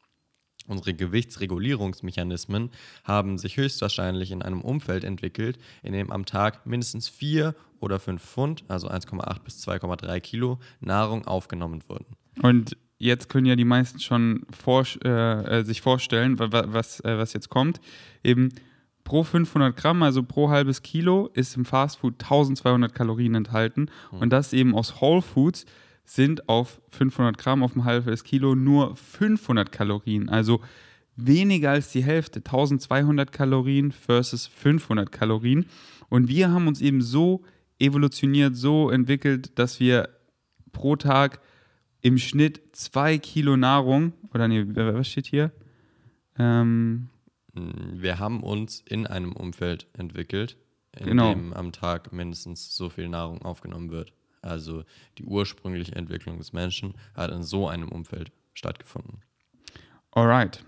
Unsere 0.68 0.94
Gewichtsregulierungsmechanismen 0.94 2.72
haben 3.06 3.38
sich 3.38 3.56
höchstwahrscheinlich 3.56 4.32
in 4.32 4.42
einem 4.42 4.62
Umfeld 4.62 5.06
entwickelt, 5.06 5.58
in 5.82 5.94
dem 5.94 6.12
am 6.12 6.26
Tag 6.26 6.66
mindestens 6.66 7.08
4 7.08 7.56
oder 7.80 8.00
5 8.00 8.22
Pfund, 8.22 8.64
also 8.68 8.90
1,8 8.90 9.44
bis 9.44 9.66
2,3 9.66 10.20
Kilo, 10.20 10.60
Nahrung 10.82 11.26
aufgenommen 11.26 11.84
wurden. 11.88 12.18
Und 12.42 12.76
jetzt 12.98 13.30
können 13.30 13.46
ja 13.46 13.56
die 13.56 13.66
meisten 13.66 14.00
schon 14.00 14.44
vor, 14.50 14.86
äh, 15.04 15.60
äh, 15.60 15.64
sich 15.64 15.82
vorstellen, 15.82 16.40
was, 16.40 17.00
äh, 17.02 17.18
was 17.18 17.34
jetzt 17.34 17.50
kommt. 17.50 17.80
Eben 18.24 18.50
pro 19.04 19.24
500 19.24 19.76
Gramm, 19.76 20.04
also 20.04 20.24
pro 20.24 20.50
halbes 20.50 20.82
Kilo, 20.82 21.30
ist 21.34 21.56
im 21.56 21.66
Fastfood 21.66 22.16
1200 22.22 22.94
Kalorien 22.94 23.36
enthalten. 23.36 23.90
Mhm. 24.12 24.20
Und 24.20 24.30
das 24.32 24.54
eben 24.54 24.76
aus 24.76 25.00
Whole 25.02 25.22
Foods 25.22 25.66
sind 26.04 26.48
auf 26.50 26.82
500 26.92 27.38
Gramm 27.38 27.64
auf 27.64 27.76
ein 27.76 27.84
halbes 27.84 28.24
Kilo 28.24 28.56
nur 28.56 28.96
500 28.96 29.72
Kalorien. 29.72 30.30
Also 30.30 30.62
weniger 31.18 31.72
als 31.72 31.92
die 31.92 32.04
Hälfte, 32.04 32.40
1200 32.40 33.32
Kalorien 33.32 33.92
versus 33.92 34.48
500 34.48 35.12
Kalorien. 35.12 35.66
Und 36.10 36.30
wir 36.30 36.52
haben 36.52 36.68
uns 36.68 36.80
eben 36.80 37.02
so 37.02 37.44
evolutioniert, 37.80 38.56
so 38.56 38.90
entwickelt, 38.90 39.58
dass 39.60 39.80
wir 39.80 40.10
pro 40.72 40.96
Tag 40.96 41.42
im 42.08 42.18
Schnitt 42.18 42.62
zwei 42.72 43.18
Kilo 43.18 43.58
Nahrung, 43.58 44.14
oder 44.34 44.48
nee, 44.48 44.66
was 44.66 45.10
steht 45.10 45.26
hier? 45.26 45.52
Ähm, 46.40 47.10
wir 47.54 48.18
haben 48.18 48.44
uns 48.44 48.82
in 48.88 49.06
einem 49.06 49.34
Umfeld 49.34 49.88
entwickelt, 49.92 50.58
in 50.98 51.08
genau. 51.08 51.34
dem 51.34 51.52
am 51.52 51.74
Tag 51.74 52.14
mindestens 52.14 52.76
so 52.76 52.90
viel 52.90 53.10
Nahrung 53.10 53.42
aufgenommen 53.42 53.92
wird. 53.92 54.14
Also 54.42 54.86
die 55.18 55.26
ursprüngliche 55.26 55.96
Entwicklung 55.98 56.38
des 56.38 56.54
Menschen 56.54 56.94
hat 57.14 57.30
in 57.32 57.44
so 57.44 57.68
einem 57.68 57.90
Umfeld 57.90 58.32
stattgefunden. 58.54 59.22
Alright. 60.12 60.64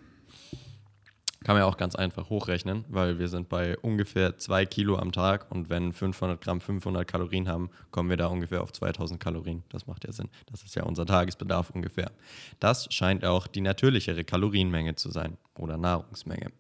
Kann 1.46 1.56
man 1.56 1.62
ja 1.62 1.68
auch 1.68 1.78
ganz 1.78 1.96
einfach 1.96 2.30
hochrechnen, 2.30 2.84
weil 2.90 3.18
wir 3.18 3.30
sind 3.30 3.48
bei 3.48 3.78
ungefähr 3.78 4.38
2 4.38 4.66
Kilo 4.66 4.98
am 4.98 5.14
Tag 5.14 5.50
und 5.50 5.70
wenn 5.70 5.94
500 5.94 6.42
Gramm 6.42 6.60
500 6.60 7.08
Kalorien 7.08 7.48
haben, 7.48 7.70
kommen 7.92 8.10
wir 8.10 8.18
da 8.18 8.28
ungefähr 8.28 8.62
auf 8.62 8.74
2000 8.74 9.22
Kalorien. 9.22 9.64
Das 9.70 9.88
macht 9.88 10.06
ja 10.06 10.12
Sinn. 10.12 10.28
Das 10.52 10.64
ist 10.64 10.76
ja 10.76 10.84
unser 10.84 11.06
Tagesbedarf 11.06 11.70
ungefähr. 11.70 12.12
Das 12.60 12.94
scheint 12.94 13.24
auch 13.24 13.48
die 13.48 13.62
natürlichere 13.62 14.26
Kalorienmenge 14.26 14.96
zu 14.96 15.12
sein 15.12 15.38
oder 15.58 15.78
Nahrungsmenge. 15.78 16.52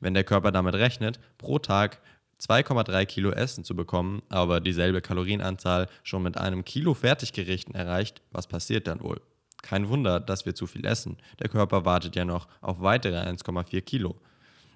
Wenn 0.00 0.14
der 0.14 0.24
Körper 0.24 0.50
damit 0.50 0.74
rechnet, 0.74 1.20
pro 1.38 1.60
Tag 1.60 2.00
2,3 2.40 3.06
Kilo 3.06 3.30
Essen 3.30 3.62
zu 3.62 3.76
bekommen, 3.76 4.20
aber 4.30 4.60
dieselbe 4.60 5.00
Kalorienanzahl 5.00 5.88
schon 6.02 6.24
mit 6.24 6.36
einem 6.36 6.64
Kilo 6.64 6.94
Fertiggerichten 6.94 7.76
erreicht, 7.76 8.20
was 8.32 8.48
passiert 8.48 8.88
dann 8.88 9.00
wohl? 9.00 9.20
Kein 9.64 9.88
Wunder, 9.88 10.20
dass 10.20 10.44
wir 10.44 10.54
zu 10.54 10.66
viel 10.66 10.84
essen. 10.84 11.16
Der 11.38 11.48
Körper 11.48 11.86
wartet 11.86 12.16
ja 12.16 12.26
noch 12.26 12.48
auf 12.60 12.82
weitere 12.82 13.16
1,4 13.16 13.80
Kilo. 13.80 14.20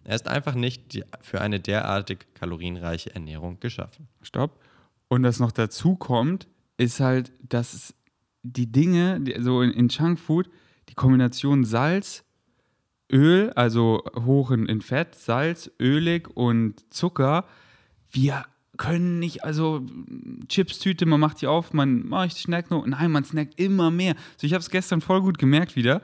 Er 0.02 0.14
ist 0.14 0.28
einfach 0.28 0.54
nicht 0.54 1.04
für 1.20 1.42
eine 1.42 1.60
derartig 1.60 2.26
kalorienreiche 2.32 3.14
Ernährung 3.14 3.60
geschaffen. 3.60 4.08
Stopp. 4.22 4.58
Und 5.08 5.24
was 5.24 5.40
noch 5.40 5.52
dazu 5.52 5.94
kommt, 5.94 6.48
ist 6.78 7.00
halt, 7.00 7.32
dass 7.46 7.92
die 8.42 8.72
Dinge, 8.72 9.22
so 9.40 9.60
in, 9.60 9.72
in 9.72 9.88
Junkfood, 9.88 10.48
die 10.88 10.94
Kombination 10.94 11.64
Salz, 11.64 12.24
Öl, 13.12 13.50
also 13.50 14.02
hoch 14.16 14.50
in, 14.52 14.64
in 14.64 14.80
Fett, 14.80 15.14
Salz, 15.14 15.70
ölig 15.78 16.34
und 16.34 16.82
Zucker, 16.88 17.44
wir 18.10 18.46
können 18.78 19.18
nicht, 19.18 19.44
also 19.44 19.84
Chips-Tüte, 20.48 21.04
man 21.04 21.20
macht 21.20 21.42
die 21.42 21.46
auf, 21.46 21.74
man, 21.74 22.10
oh, 22.10 22.22
ich 22.22 22.32
snack 22.34 22.70
nur. 22.70 22.86
Nein, 22.86 23.10
man 23.10 23.24
snackt 23.24 23.60
immer 23.60 23.90
mehr. 23.90 24.14
So, 24.38 24.46
ich 24.46 24.54
habe 24.54 24.62
es 24.62 24.70
gestern 24.70 25.00
voll 25.02 25.20
gut 25.20 25.38
gemerkt 25.38 25.76
wieder. 25.76 26.00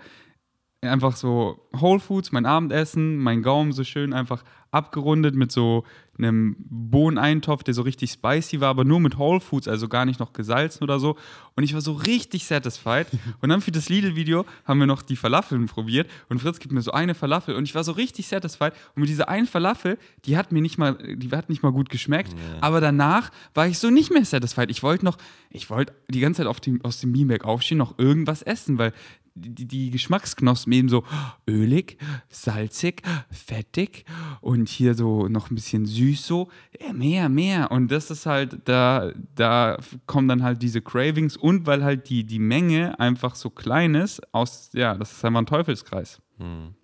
Einfach 0.88 1.16
so 1.16 1.66
Whole 1.78 2.00
Foods, 2.00 2.32
mein 2.32 2.46
Abendessen, 2.46 3.18
mein 3.18 3.42
Gaumen 3.42 3.72
so 3.72 3.84
schön 3.84 4.12
einfach 4.12 4.44
abgerundet 4.74 5.36
mit 5.36 5.52
so 5.52 5.84
einem 6.18 6.56
Bohneneintopf, 6.58 7.62
der 7.62 7.74
so 7.74 7.82
richtig 7.82 8.10
spicy 8.10 8.60
war, 8.60 8.70
aber 8.70 8.84
nur 8.84 9.00
mit 9.00 9.18
Whole 9.18 9.40
Foods, 9.40 9.68
also 9.68 9.88
gar 9.88 10.04
nicht 10.04 10.18
noch 10.18 10.32
gesalzen 10.32 10.82
oder 10.82 10.98
so. 10.98 11.16
Und 11.54 11.62
ich 11.62 11.74
war 11.74 11.80
so 11.80 11.92
richtig 11.92 12.44
satisfied. 12.46 13.06
Und 13.40 13.48
dann 13.48 13.60
für 13.60 13.70
das 13.70 13.88
Lidl-Video 13.88 14.44
haben 14.64 14.80
wir 14.80 14.86
noch 14.86 15.02
die 15.02 15.16
Falafeln 15.16 15.66
probiert 15.66 16.10
und 16.28 16.40
Fritz 16.40 16.58
gibt 16.58 16.72
mir 16.72 16.82
so 16.82 16.92
eine 16.92 17.14
Falafel 17.14 17.54
und 17.54 17.64
ich 17.64 17.74
war 17.74 17.84
so 17.84 17.92
richtig 17.92 18.26
satisfied. 18.26 18.72
Und 18.94 19.00
mit 19.00 19.08
dieser 19.08 19.28
einen 19.28 19.46
Falafel, 19.46 19.98
die 20.24 20.36
hat 20.36 20.50
mir 20.52 20.62
nicht 20.62 20.78
mal, 20.78 20.94
die 20.94 21.30
hat 21.30 21.48
nicht 21.48 21.62
mal 21.62 21.72
gut 21.72 21.90
geschmeckt, 21.90 22.32
ja. 22.32 22.38
aber 22.60 22.80
danach 22.80 23.30
war 23.54 23.66
ich 23.66 23.78
so 23.78 23.90
nicht 23.90 24.10
mehr 24.10 24.24
satisfied. 24.24 24.70
Ich 24.70 24.82
wollte 24.82 25.04
noch, 25.04 25.18
ich 25.50 25.70
wollte 25.70 25.92
die 26.08 26.20
ganze 26.20 26.38
Zeit 26.38 26.46
auf 26.46 26.60
dem, 26.60 26.84
aus 26.84 27.00
dem 27.00 27.12
Beanbag 27.12 27.44
aufstehen, 27.44 27.78
noch 27.78 27.98
irgendwas 27.98 28.42
essen, 28.42 28.78
weil 28.78 28.92
die, 29.34 29.66
die 29.66 29.90
Geschmacksknospen 29.90 30.72
eben 30.72 30.88
so 30.88 31.04
ölig, 31.48 31.98
salzig, 32.28 33.02
fettig 33.30 34.04
und 34.40 34.68
hier 34.68 34.94
so 34.94 35.28
noch 35.28 35.50
ein 35.50 35.54
bisschen 35.54 35.86
süß 35.86 36.26
so. 36.26 36.48
Mehr, 36.92 37.28
mehr. 37.28 37.70
Und 37.70 37.90
das 37.90 38.10
ist 38.10 38.26
halt, 38.26 38.60
da, 38.64 39.12
da 39.34 39.78
kommen 40.06 40.28
dann 40.28 40.42
halt 40.42 40.62
diese 40.62 40.80
Cravings 40.80 41.36
und 41.36 41.66
weil 41.66 41.82
halt 41.82 42.08
die, 42.08 42.24
die 42.24 42.38
Menge 42.38 42.98
einfach 43.00 43.34
so 43.34 43.50
klein 43.50 43.94
ist, 43.94 44.22
aus, 44.32 44.70
ja, 44.72 44.94
das 44.94 45.12
ist 45.12 45.24
einfach 45.24 45.40
ein 45.40 45.46
Teufelskreis. 45.46 46.20
Hm. 46.38 46.74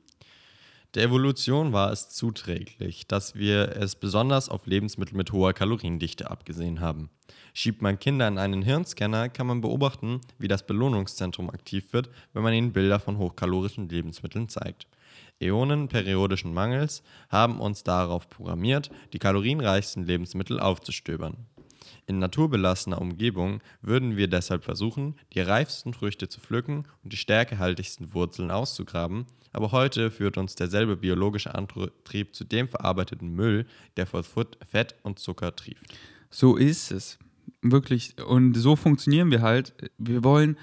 Der 0.94 1.04
Evolution 1.04 1.72
war 1.72 1.92
es 1.92 2.08
zuträglich, 2.08 3.06
dass 3.06 3.36
wir 3.36 3.76
es 3.76 3.94
besonders 3.94 4.48
auf 4.48 4.66
Lebensmittel 4.66 5.16
mit 5.16 5.30
hoher 5.30 5.52
Kaloriendichte 5.52 6.28
abgesehen 6.28 6.80
haben. 6.80 7.10
Schiebt 7.54 7.80
man 7.80 8.00
Kinder 8.00 8.26
in 8.26 8.38
einen 8.38 8.62
Hirnscanner, 8.62 9.28
kann 9.28 9.46
man 9.46 9.60
beobachten, 9.60 10.20
wie 10.38 10.48
das 10.48 10.66
Belohnungszentrum 10.66 11.48
aktiv 11.48 11.92
wird, 11.92 12.10
wenn 12.32 12.42
man 12.42 12.54
ihnen 12.54 12.72
Bilder 12.72 12.98
von 12.98 13.18
hochkalorischen 13.18 13.88
Lebensmitteln 13.88 14.48
zeigt. 14.48 14.88
Äonen 15.38 15.86
periodischen 15.86 16.52
Mangels 16.52 17.04
haben 17.28 17.60
uns 17.60 17.84
darauf 17.84 18.28
programmiert, 18.28 18.90
die 19.12 19.20
kalorienreichsten 19.20 20.04
Lebensmittel 20.04 20.58
aufzustöbern. 20.58 21.46
In 22.06 22.18
naturbelassener 22.18 23.00
Umgebung 23.00 23.60
würden 23.82 24.16
wir 24.16 24.28
deshalb 24.28 24.64
versuchen, 24.64 25.14
die 25.32 25.40
reifsten 25.40 25.94
Früchte 25.94 26.28
zu 26.28 26.40
pflücken 26.40 26.84
und 27.02 27.12
die 27.12 27.16
stärkehaltigsten 27.16 28.14
Wurzeln 28.14 28.50
auszugraben, 28.50 29.26
aber 29.52 29.72
heute 29.72 30.10
führt 30.10 30.38
uns 30.38 30.54
derselbe 30.54 30.96
biologische 30.96 31.54
Antrieb 31.54 32.34
zu 32.34 32.44
dem 32.44 32.68
verarbeiteten 32.68 33.34
Müll, 33.34 33.66
der 33.96 34.06
vor 34.06 34.22
Fett 34.22 34.94
und 35.02 35.18
Zucker 35.18 35.54
trieft. 35.56 35.86
So 36.30 36.56
ist 36.56 36.92
es. 36.92 37.18
Wirklich. 37.62 38.14
Und 38.24 38.54
so 38.54 38.76
funktionieren 38.76 39.30
wir 39.30 39.42
halt. 39.42 39.74
Wir 39.98 40.22
wollen 40.22 40.56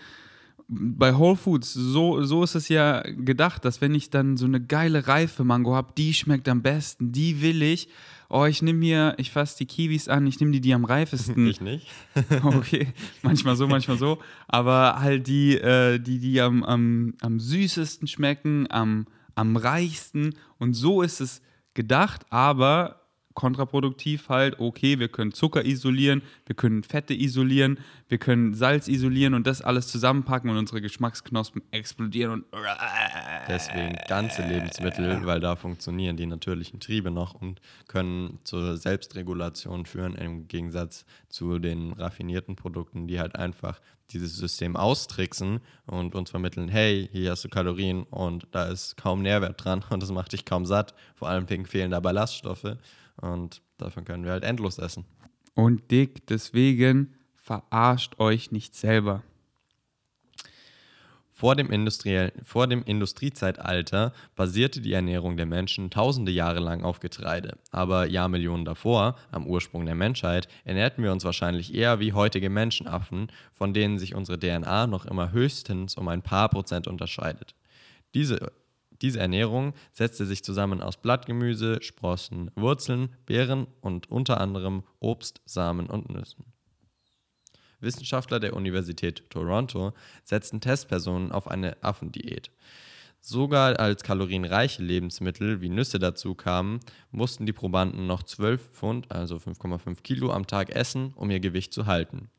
bei 0.69 1.15
Whole 1.15 1.37
Foods, 1.37 1.73
so, 1.73 2.23
so 2.23 2.43
ist 2.43 2.55
es 2.55 2.67
ja 2.67 3.01
gedacht, 3.01 3.63
dass 3.63 3.79
wenn 3.79 3.95
ich 3.95 4.09
dann 4.09 4.35
so 4.35 4.45
eine 4.45 4.61
geile 4.61 5.07
reife 5.07 5.43
Mango 5.43 5.75
habe, 5.75 5.93
die 5.97 6.13
schmeckt 6.13 6.49
am 6.49 6.61
besten, 6.61 7.11
die 7.11 7.41
will 7.41 7.61
ich. 7.61 7.87
Oh, 8.29 8.45
ich 8.45 8.61
nehme 8.61 8.79
mir, 8.79 9.15
ich 9.17 9.31
fasse 9.31 9.57
die 9.57 9.65
Kiwis 9.65 10.07
an, 10.07 10.27
ich 10.27 10.39
nehme 10.39 10.51
die, 10.51 10.61
die 10.61 10.73
am 10.73 10.85
reifesten. 10.85 11.47
Ich 11.47 11.61
nicht. 11.61 11.87
okay, 12.43 12.93
manchmal 13.21 13.55
so, 13.55 13.67
manchmal 13.67 13.97
so. 13.97 14.19
Aber 14.47 14.99
halt 14.99 15.27
die, 15.27 15.55
äh, 15.55 15.97
die, 15.99 16.19
die 16.19 16.41
am, 16.41 16.63
am, 16.63 17.13
am 17.21 17.39
süßesten 17.39 18.07
schmecken, 18.07 18.69
am, 18.69 19.07
am 19.35 19.55
reichsten. 19.55 20.35
Und 20.57 20.73
so 20.73 21.01
ist 21.01 21.21
es 21.21 21.41
gedacht, 21.73 22.25
aber 22.29 23.06
kontraproduktiv 23.37 24.29
halt, 24.29 24.59
okay, 24.59 24.97
wir 24.97 25.09
können 25.09 25.31
Zucker 25.31 25.63
isolieren, 25.63 26.23
wir 26.47 26.55
können 26.55 26.81
Fette 26.81 27.13
isolieren, 27.13 27.77
wir 28.09 28.17
können 28.17 28.55
Salz 28.55 28.87
isolieren 28.87 29.35
und 29.35 29.45
das 29.45 29.61
alles 29.61 29.89
zusammenpacken 29.89 30.49
und 30.49 30.57
unsere 30.57 30.81
Geschmacksknospen 30.81 31.61
explodieren 31.69 32.31
und 32.31 32.45
deswegen 33.47 33.95
ganze 34.07 34.41
Lebensmittel, 34.41 35.23
weil 35.27 35.39
da 35.39 35.55
funktionieren 35.55 36.17
die 36.17 36.25
natürlichen 36.25 36.79
Triebe 36.79 37.11
noch 37.11 37.35
und 37.35 37.61
können 37.87 38.39
zur 38.43 38.75
Selbstregulation 38.75 39.85
führen 39.85 40.15
im 40.15 40.47
Gegensatz 40.47 41.05
zu 41.29 41.59
den 41.59 41.93
raffinierten 41.93 42.55
Produkten, 42.55 43.05
die 43.05 43.19
halt 43.19 43.35
einfach 43.35 43.79
dieses 44.09 44.35
System 44.35 44.75
austricksen 44.75 45.59
und 45.85 46.15
uns 46.15 46.31
vermitteln, 46.31 46.69
hey, 46.69 47.07
hier 47.11 47.31
hast 47.31 47.43
du 47.43 47.49
Kalorien 47.49 48.01
und 48.03 48.47
da 48.49 48.65
ist 48.65 48.97
kaum 48.97 49.21
Nährwert 49.21 49.63
dran 49.63 49.83
und 49.91 50.01
das 50.01 50.09
macht 50.09 50.33
dich 50.33 50.43
kaum 50.43 50.65
satt, 50.65 50.95
vor 51.13 51.29
allem 51.29 51.47
wegen 51.51 51.67
fehlender 51.67 52.01
Ballaststoffe 52.01 52.77
und 53.21 53.61
davon 53.77 54.05
können 54.05 54.23
wir 54.23 54.31
halt 54.31 54.43
endlos 54.43 54.77
essen. 54.77 55.05
Und 55.53 55.89
dick, 55.91 56.27
deswegen 56.27 57.15
verarscht 57.35 58.19
euch 58.19 58.51
nicht 58.51 58.75
selber. 58.75 59.23
Vor 61.31 61.55
dem, 61.55 61.69
Industriell, 61.69 62.33
vor 62.43 62.65
dem 62.65 62.81
Industriezeitalter 62.81 64.11
basierte 64.35 64.81
die 64.81 64.93
Ernährung 64.93 65.37
der 65.37 65.45
Menschen 65.45 65.91
tausende 65.91 66.31
Jahre 66.31 66.59
lang 66.59 66.83
auf 66.83 66.99
Getreide. 66.99 67.59
Aber 67.69 68.07
Jahrmillionen 68.07 68.65
davor, 68.65 69.15
am 69.29 69.45
Ursprung 69.45 69.85
der 69.85 69.93
Menschheit, 69.93 70.47
ernährten 70.63 71.03
wir 71.03 71.11
uns 71.11 71.25
wahrscheinlich 71.25 71.75
eher 71.75 71.99
wie 71.99 72.13
heutige 72.13 72.49
Menschenaffen, 72.49 73.31
von 73.53 73.71
denen 73.71 73.99
sich 73.99 74.15
unsere 74.15 74.39
DNA 74.39 74.87
noch 74.87 75.05
immer 75.05 75.31
höchstens 75.31 75.95
um 75.95 76.07
ein 76.07 76.23
paar 76.23 76.49
Prozent 76.49 76.87
unterscheidet. 76.87 77.53
Diese 78.15 78.51
diese 79.01 79.19
Ernährung 79.19 79.73
setzte 79.93 80.25
sich 80.25 80.43
zusammen 80.43 80.81
aus 80.81 80.97
Blattgemüse, 80.97 81.81
Sprossen, 81.81 82.51
Wurzeln, 82.55 83.09
Beeren 83.25 83.67
und 83.81 84.09
unter 84.09 84.39
anderem 84.41 84.83
Obst, 84.99 85.41
Samen 85.45 85.87
und 85.87 86.09
Nüssen. 86.09 86.45
Wissenschaftler 87.79 88.39
der 88.39 88.55
Universität 88.55 89.29
Toronto 89.29 89.93
setzten 90.23 90.61
Testpersonen 90.61 91.31
auf 91.31 91.47
eine 91.47 91.81
Affendiät. 91.83 92.51
Sogar 93.19 93.79
als 93.79 94.03
kalorienreiche 94.03 94.81
Lebensmittel 94.81 95.59
wie 95.59 95.69
Nüsse 95.69 95.99
dazu 95.99 96.33
kamen, 96.35 96.79
mussten 97.11 97.45
die 97.45 97.53
Probanden 97.53 98.07
noch 98.07 98.23
12 98.23 98.69
Pfund, 98.69 99.11
also 99.11 99.35
5,5 99.35 100.01
Kilo 100.01 100.31
am 100.31 100.47
Tag 100.47 100.69
essen, 100.69 101.13
um 101.15 101.29
ihr 101.29 101.39
Gewicht 101.39 101.73
zu 101.73 101.87
halten. 101.87 102.29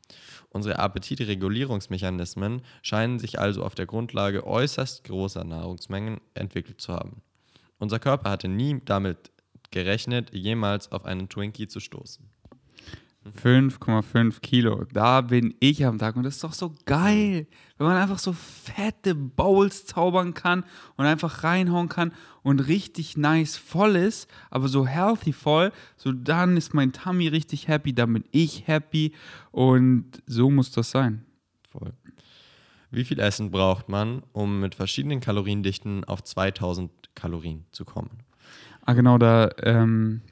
Unsere 0.51 0.79
Appetitregulierungsmechanismen 0.79 2.63
scheinen 2.83 3.19
sich 3.19 3.39
also 3.39 3.65
auf 3.65 3.75
der 3.75 3.87
Grundlage 3.87 4.47
äußerst 4.47 5.05
großer 5.05 5.45
Nahrungsmengen 5.45 6.21
entwickelt 6.35 6.81
zu 6.81 6.95
haben. 6.95 7.21
Unser 7.79 7.99
Körper 7.99 8.31
hatte 8.31 8.49
nie 8.49 8.81
damit 8.85 9.31
gerechnet, 9.71 10.35
jemals 10.35 10.91
auf 10.91 11.05
einen 11.05 11.29
Twinkie 11.29 11.69
zu 11.69 11.81
stoßen. 11.81 12.31
5,5 13.27 14.41
Kilo. 14.41 14.85
Da 14.93 15.21
bin 15.21 15.55
ich 15.61 15.85
am 15.85 15.99
Tag 15.99 16.17
und 16.17 16.23
das 16.23 16.37
ist 16.37 16.45
doch 16.45 16.53
so 16.53 16.75
geil, 16.87 17.47
wenn 17.77 17.87
man 17.87 17.97
einfach 17.97 18.19
so 18.19 18.33
fette 18.33 19.15
Bowls 19.15 19.87
zaubern 19.87 20.35
kann 20.35 20.65
und 20.97 21.07
einfach 21.07 21.45
reinhauen 21.45 21.89
kann 21.89 22.13
und 22.43 22.61
richtig 22.61 23.17
nice 23.17 23.57
voll 23.57 23.97
ist, 23.97 24.31
aber 24.51 24.69
so 24.69 24.87
healthy 24.87 25.33
voll, 25.33 25.73
so 25.97 26.13
dann 26.13 26.57
ist 26.57 26.75
mein 26.75 26.93
Tummy 26.93 27.29
richtig 27.29 27.69
happy, 27.69 27.93
dann 27.95 28.13
bin 28.13 28.25
ich 28.31 28.67
happy 28.67 29.13
und 29.51 30.23
so 30.27 30.51
muss 30.51 30.71
das 30.71 30.91
sein. 30.91 31.25
Voll. 31.71 31.93
Wie 32.91 33.05
viel 33.05 33.21
Essen 33.21 33.51
braucht 33.51 33.89
man, 33.91 34.23
um 34.33 34.61
mit 34.61 34.75
verschiedenen 34.75 35.21
Kaloriendichten 35.21 36.05
auf 36.05 36.25
2000 36.25 36.91
Kalorien 37.15 37.67
zu 37.71 37.85
kommen? 37.85 38.11
Ah, 38.87 38.95
genau, 38.95 39.19
da 39.19 39.51
ähm, 39.63 40.23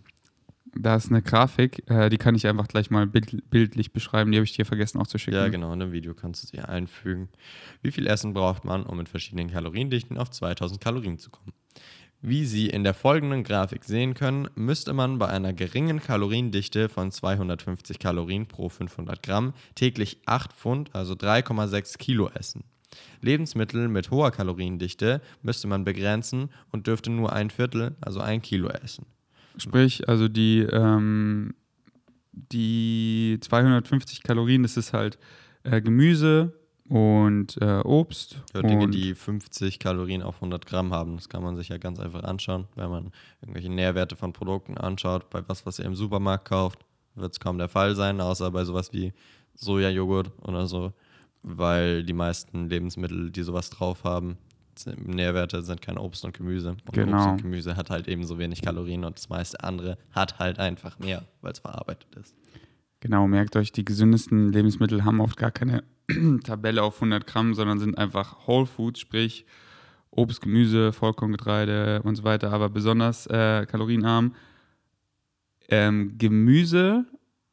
da 0.79 0.97
ist 0.97 1.11
eine 1.11 1.23
Grafik, 1.23 1.89
äh, 1.91 2.09
die 2.09 2.19
kann 2.19 2.35
ich 2.35 2.47
einfach 2.47 2.69
gleich 2.69 2.91
mal 2.91 3.07
bild, 3.07 3.51
bildlich 3.51 3.93
beschreiben. 3.93 4.33
Die 4.33 4.39
habe 4.39 4.45
ich 4.45 4.53
dir 4.53 4.65
vergessen 4.65 5.01
auch 5.01 5.07
zu 5.07 5.19
schicken. 5.19 5.37
Ja, 5.37 5.49
genau, 5.49 5.73
in 5.73 5.81
dem 5.81 5.93
Video 5.93 6.15
kannst 6.15 6.43
du 6.43 6.47
sie 6.49 6.61
einfügen. 6.61 7.29
Wie 7.83 7.93
viel 7.93 8.07
Essen 8.07 8.35
braucht 8.35 8.65
man, 8.65 8.85
um 8.85 8.97
mit 8.97 9.09
verschiedenen 9.09 9.51
Kaloriendichten 9.51 10.19
auf 10.19 10.31
2000 10.31 10.81
Kalorien 10.81 11.19
zu 11.19 11.31
kommen? 11.31 11.53
Wie 12.23 12.47
Sie 12.47 12.69
in 12.69 12.83
der 12.83 12.95
folgenden 12.95 13.45
Grafik 13.45 13.85
sehen 13.85 14.15
können, 14.15 14.49
müsste 14.55 14.95
man 14.95 15.19
bei 15.19 15.29
einer 15.29 15.53
geringen 15.53 16.01
Kaloriendichte 16.01 16.89
von 16.89 17.13
250 17.13 17.99
Kalorien 17.99 18.47
pro 18.47 18.69
500 18.69 19.23
Gramm 19.23 19.53
täglich 19.75 20.19
8 20.25 20.53
Pfund, 20.53 20.95
also 20.95 21.15
3,6 21.15 21.99
Kilo 21.99 22.31
essen. 22.31 22.65
Lebensmittel 23.21 23.89
mit 23.89 24.11
hoher 24.11 24.31
Kaloriendichte 24.31 25.21
müsste 25.43 25.69
man 25.69 25.85
begrenzen 25.85 26.51
und 26.73 26.87
dürfte 26.87 27.11
nur 27.11 27.33
ein 27.33 27.51
Viertel, 27.51 27.97
also 28.01 28.21
ein 28.21 28.43
Kilo 28.43 28.69
essen. 28.69 29.07
Sprich, 29.57 30.09
also 30.09 30.29
die, 30.29 30.61
ähm, 30.61 31.55
die 32.33 33.39
250 33.41 34.23
Kalorien, 34.23 34.63
das 34.63 34.77
ist 34.77 34.93
halt 34.93 35.19
äh, 35.65 35.81
Gemüse 35.81 36.53
und 36.89 37.57
äh, 37.61 37.81
Obst. 37.81 38.43
Ja, 38.55 38.63
Dinge, 38.63 38.89
die 38.89 39.15
50 39.15 39.79
Kalorien 39.79 40.23
auf 40.23 40.37
100 40.37 40.67
Gramm 40.67 40.93
haben, 40.93 41.17
das 41.17 41.29
kann 41.29 41.43
man 41.43 41.57
sich 41.57 41.69
ja 41.69 41.79
ganz 41.79 41.99
einfach 41.99 42.23
anschauen. 42.23 42.69
Wenn 42.75 42.91
man 42.91 43.13
irgendwelche 43.41 43.71
Nährwerte 43.73 44.17
von 44.17 44.33
Produkten 44.33 44.77
anschaut, 44.77 45.31
bei 45.31 45.43
was, 45.49 45.67
was 45.67 45.79
ihr 45.79 45.87
im 45.87 45.95
Supermarkt 45.95 46.49
kauft, 46.49 46.85
wird 47.15 47.33
es 47.33 47.41
kaum 47.41 47.59
der 47.59 47.69
Fall 47.69 47.95
sein, 47.95 48.21
außer 48.21 48.51
bei 48.51 48.65
sowas 48.65 48.93
wie 48.93 49.13
Sojajoghurt 49.55 50.31
oder 50.43 50.67
so, 50.67 50.93
weil 51.43 52.05
die 52.05 52.13
meisten 52.13 52.69
Lebensmittel, 52.69 53.31
die 53.31 53.43
sowas 53.43 53.71
drauf 53.71 54.05
haben, 54.05 54.37
Nährwerte 54.85 55.63
sind 55.63 55.81
kein 55.81 55.99
Obst 55.99 56.25
und 56.25 56.37
Gemüse. 56.37 56.71
Und 56.71 56.93
genau. 56.93 57.17
Obst 57.17 57.29
und 57.29 57.43
Gemüse 57.43 57.77
hat 57.77 57.91
halt 57.91 58.09
ebenso 58.09 58.39
wenig 58.39 58.63
Kalorien 58.63 59.05
und 59.05 59.17
das 59.17 59.29
meiste 59.29 59.63
andere 59.65 59.99
hat 60.13 60.39
halt 60.39 60.59
einfach 60.59 60.99
mehr, 60.99 61.25
weil 61.41 61.53
es 61.53 61.61
verarbeitet 61.61 62.15
ist. 62.17 62.35
Genau, 63.01 63.27
merkt 63.29 63.57
euch, 63.57 63.73
die 63.73 63.85
gesündesten 63.85 64.53
Lebensmittel 64.53 65.05
haben 65.05 65.21
oft 65.21 65.37
gar 65.37 65.51
keine 65.51 65.85
Tabelle 66.45 66.83
auf 66.83 66.97
100 66.97 67.27
Gramm, 67.27 67.55
sondern 67.55 67.79
sind 67.79 67.99
einfach 67.99 68.47
Whole 68.47 68.67
Foods, 68.67 69.01
sprich 69.01 69.47
Obst, 70.11 70.41
Gemüse, 70.41 70.93
Vollkorngetreide 70.93 72.03
und 72.03 72.17
so 72.17 72.25
weiter, 72.25 72.53
aber 72.53 72.69
besonders 72.69 73.27
äh, 73.27 73.67
kalorienarm. 73.67 74.35
Ähm, 75.69 76.17
Gemüse, 76.17 77.05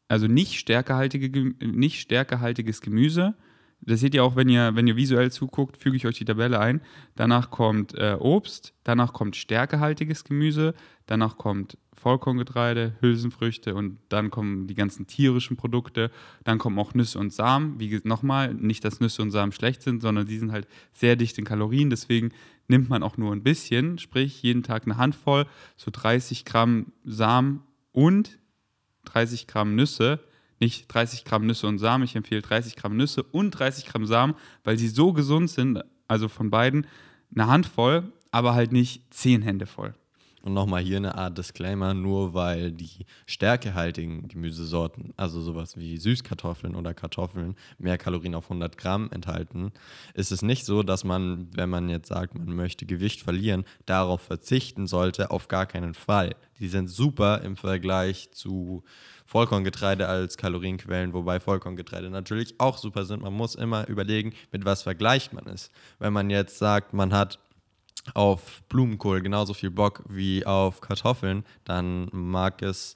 also 0.08 0.28
nicht 0.28 0.60
stärkehaltige, 0.60 1.56
nicht 1.66 2.00
stärkehaltiges 2.00 2.80
Gemüse, 2.82 3.36
das 3.86 4.00
seht 4.00 4.16
ihr 4.16 4.24
auch, 4.24 4.36
wenn 4.36 4.50
ihr, 4.50 4.76
wenn 4.76 4.88
ihr 4.88 4.96
visuell 4.96 5.32
zuguckt, 5.32 5.78
füge 5.78 5.98
ich 5.98 6.06
euch 6.06 6.18
die 6.18 6.26
Tabelle 6.26 6.60
ein. 6.60 6.82
Danach 7.16 7.52
kommt 7.52 7.94
äh, 7.96 8.16
Obst, 8.20 8.74
danach 8.84 9.14
kommt 9.14 9.36
stärkehaltiges 9.36 10.24
Gemüse, 10.24 10.74
danach 11.06 11.38
kommt 11.38 11.78
Vollkorngetreide, 11.94 12.96
Hülsenfrüchte 13.00 13.76
und 13.76 13.98
dann 14.10 14.30
kommen 14.30 14.68
die 14.68 14.76
ganzen 14.76 15.08
tierischen 15.08 15.56
Produkte. 15.56 16.12
Dann 16.44 16.58
kommen 16.58 16.78
auch 16.78 16.94
Nüsse 16.94 17.18
und 17.18 17.32
Samen. 17.34 17.80
Wie 17.80 18.00
nochmal, 18.04 18.54
nicht, 18.54 18.84
dass 18.84 19.00
Nüsse 19.00 19.22
und 19.22 19.32
Samen 19.32 19.54
schlecht 19.54 19.82
sind, 19.82 20.02
sondern 20.02 20.26
die 20.26 20.38
sind 20.38 20.52
halt 20.52 20.68
sehr 20.92 21.16
dicht 21.16 21.38
in 21.38 21.46
Kalorien. 21.46 21.90
Deswegen 21.90 22.32
nimmt 22.68 22.90
man 22.90 23.04
auch 23.04 23.18
nur 23.18 23.32
ein 23.32 23.44
bisschen, 23.44 24.00
sprich 24.00 24.44
jeden 24.44 24.64
Tag 24.64 24.84
eine 24.86 24.98
Handvoll, 24.98 25.46
so 25.78 25.92
30 25.92 26.46
Gramm 26.46 26.92
Samen 27.06 27.64
und 27.92 28.38
30 29.06 29.48
Gramm 29.48 29.76
Nüsse 29.76 30.20
nicht 30.60 30.88
30 30.88 31.26
Gramm 31.26 31.46
Nüsse 31.46 31.68
und 31.68 31.80
Samen. 31.80 32.04
Ich 32.04 32.16
empfehle 32.16 32.42
30 32.42 32.76
Gramm 32.76 32.96
Nüsse 32.96 33.24
und 33.24 33.52
30 33.52 33.86
Gramm 33.86 34.06
Samen, 34.06 34.36
weil 34.64 34.78
sie 34.78 34.88
so 34.88 35.14
gesund 35.14 35.50
sind, 35.50 35.84
also 36.08 36.28
von 36.28 36.50
beiden, 36.50 36.88
eine 37.34 37.48
Handvoll. 37.48 38.12
aber 38.32 38.56
halt 38.56 38.72
nicht 38.72 39.14
zehn 39.14 39.44
Hände 39.44 39.68
voll. 39.68 39.94
Und 40.46 40.54
nochmal 40.54 40.82
hier 40.82 40.98
eine 40.98 41.16
Art 41.16 41.38
Disclaimer, 41.38 41.94
nur 41.94 42.34
weil 42.34 42.74
die 42.74 43.06
stärkehaltigen 43.26 44.28
Gemüsesorten, 44.28 45.14
also 45.16 45.42
sowas 45.42 45.78
wie 45.78 45.96
Süßkartoffeln 45.98 46.76
oder 46.76 46.94
Kartoffeln, 46.94 47.56
mehr 47.78 47.98
Kalorien 47.98 48.36
auf 48.36 48.46
100 48.48 48.78
Gramm 48.78 49.10
enthalten, 49.14 49.72
ist 50.14 50.34
es 50.34 50.42
nicht 50.42 50.66
so, 50.66 50.84
dass 50.84 51.06
man, 51.06 51.48
wenn 51.56 51.70
man 51.70 51.88
jetzt 51.88 52.10
sagt, 52.10 52.38
man 52.38 52.54
möchte 52.58 52.86
Gewicht 52.86 53.22
verlieren, 53.22 53.64
darauf 53.86 54.20
verzichten 54.20 54.86
sollte, 54.86 55.32
auf 55.32 55.48
gar 55.48 55.66
keinen 55.66 55.94
Fall. 55.94 56.36
Die 56.60 56.68
sind 56.68 56.90
super 56.90 57.40
im 57.42 57.56
Vergleich 57.56 58.30
zu 58.32 58.84
Vollkorngetreide 59.26 60.10
als 60.10 60.36
Kalorienquellen, 60.36 61.14
wobei 61.14 61.40
Vollkorngetreide 61.40 62.10
natürlich 62.10 62.60
auch 62.60 62.78
super 62.78 63.06
sind. 63.06 63.22
Man 63.22 63.34
muss 63.34 63.56
immer 63.56 63.88
überlegen, 63.88 64.34
mit 64.52 64.66
was 64.66 64.84
vergleicht 64.84 65.32
man 65.32 65.48
es. 65.48 65.72
Wenn 66.00 66.12
man 66.12 66.30
jetzt 66.30 66.58
sagt, 66.58 66.92
man 66.92 67.14
hat 67.14 67.40
auf 68.14 68.62
Blumenkohl 68.70 69.22
genauso 69.22 69.54
viel 69.54 69.72
Bock 69.72 70.04
wie 70.10 70.46
auf 70.46 70.82
Kartoffeln, 70.82 71.46
dann 71.64 72.10
mag 72.12 72.62
es 72.62 72.96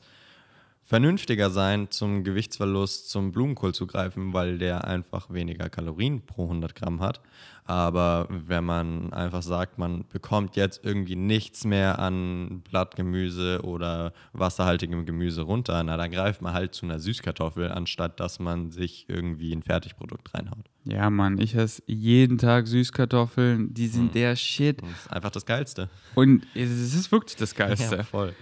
vernünftiger 0.88 1.50
sein, 1.50 1.91
zum 1.91 2.23
Gewichtsverlust 2.23 3.10
zum 3.10 3.34
Blumenkohl 3.34 3.73
zu 3.73 3.86
greifen, 3.88 4.34
weil 4.34 4.58
der 4.58 4.86
einfach 4.86 5.30
weniger 5.30 5.69
Kalorien 5.69 6.21
pro 6.26 6.43
100 6.43 6.76
Gramm 6.76 7.02
hat. 7.02 7.19
Aber 7.65 8.28
wenn 8.30 8.63
man 8.63 9.12
einfach 9.12 9.41
sagt, 9.41 9.78
man 9.78 10.06
bekommt 10.08 10.56
jetzt 10.56 10.86
irgendwie 10.86 11.17
nichts 11.17 11.65
mehr 11.65 12.00
an 12.00 12.62
Blattgemüse 12.62 13.60
oder 13.65 14.13
wasserhaltigem 14.32 15.06
Gemüse 15.06 15.41
runter, 15.41 15.84
na 15.84 15.97
dann 15.97 16.10
greift 16.10 16.41
man 16.41 16.54
halt 16.54 16.73
zu 16.73 16.86
einer 16.86 17.00
Süßkartoffel, 17.00 17.69
anstatt 17.69 18.21
dass 18.21 18.39
man 18.39 18.71
sich 18.71 19.08
irgendwie 19.10 19.54
ein 19.54 19.63
Fertigprodukt 19.63 20.34
reinhaut. 20.34 20.69
Ja, 20.86 21.10
Mann, 21.10 21.38
ich 21.38 21.54
esse 21.54 21.84
jeden 21.86 22.38
Tag 22.38 22.67
Süßkartoffeln, 22.67 23.73
die 23.73 23.88
sind 23.88 24.06
hm. 24.06 24.12
der 24.13 24.38
Shit. 24.38 24.82
Das 24.82 24.89
ist 24.89 25.12
einfach 25.12 25.32
das 25.32 25.45
Geilste. 25.45 25.89
Und 26.15 26.47
es 26.56 26.69
ist 26.71 27.12
wirklich 27.12 27.36
das 27.36 27.54
Geilste. 27.56 27.97
Ja, 27.97 28.04
voll. 28.04 28.34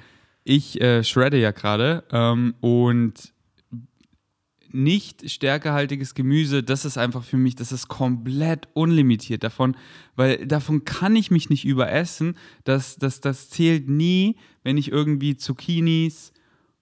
Ich 0.47 0.79
äh, 0.79 1.03
shredde 1.03 1.39
ja 1.39 1.49
gerade 1.49 2.03
ähm, 2.11 2.53
und 2.61 3.33
nicht 4.71 5.29
stärkehaltiges 5.29 6.13
Gemüse, 6.13 6.61
das 6.61 6.85
ist 6.85 6.97
einfach 6.97 7.23
für 7.23 7.37
mich, 7.37 7.55
das 7.55 7.71
ist 7.71 7.87
komplett 7.87 8.67
unlimitiert 8.73 9.43
davon, 9.43 9.75
weil 10.15 10.45
davon 10.45 10.85
kann 10.85 11.15
ich 11.15 11.31
mich 11.31 11.49
nicht 11.49 11.65
überessen. 11.65 12.37
Das, 12.63 12.97
das, 12.97 13.21
das 13.21 13.49
zählt 13.49 13.89
nie, 13.89 14.35
wenn 14.63 14.77
ich 14.77 14.91
irgendwie 14.91 15.35
Zucchinis, 15.35 16.31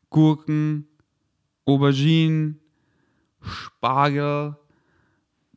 Gurken, 0.09 0.87
Auberginen, 1.65 2.59
Spargel, 3.41 4.57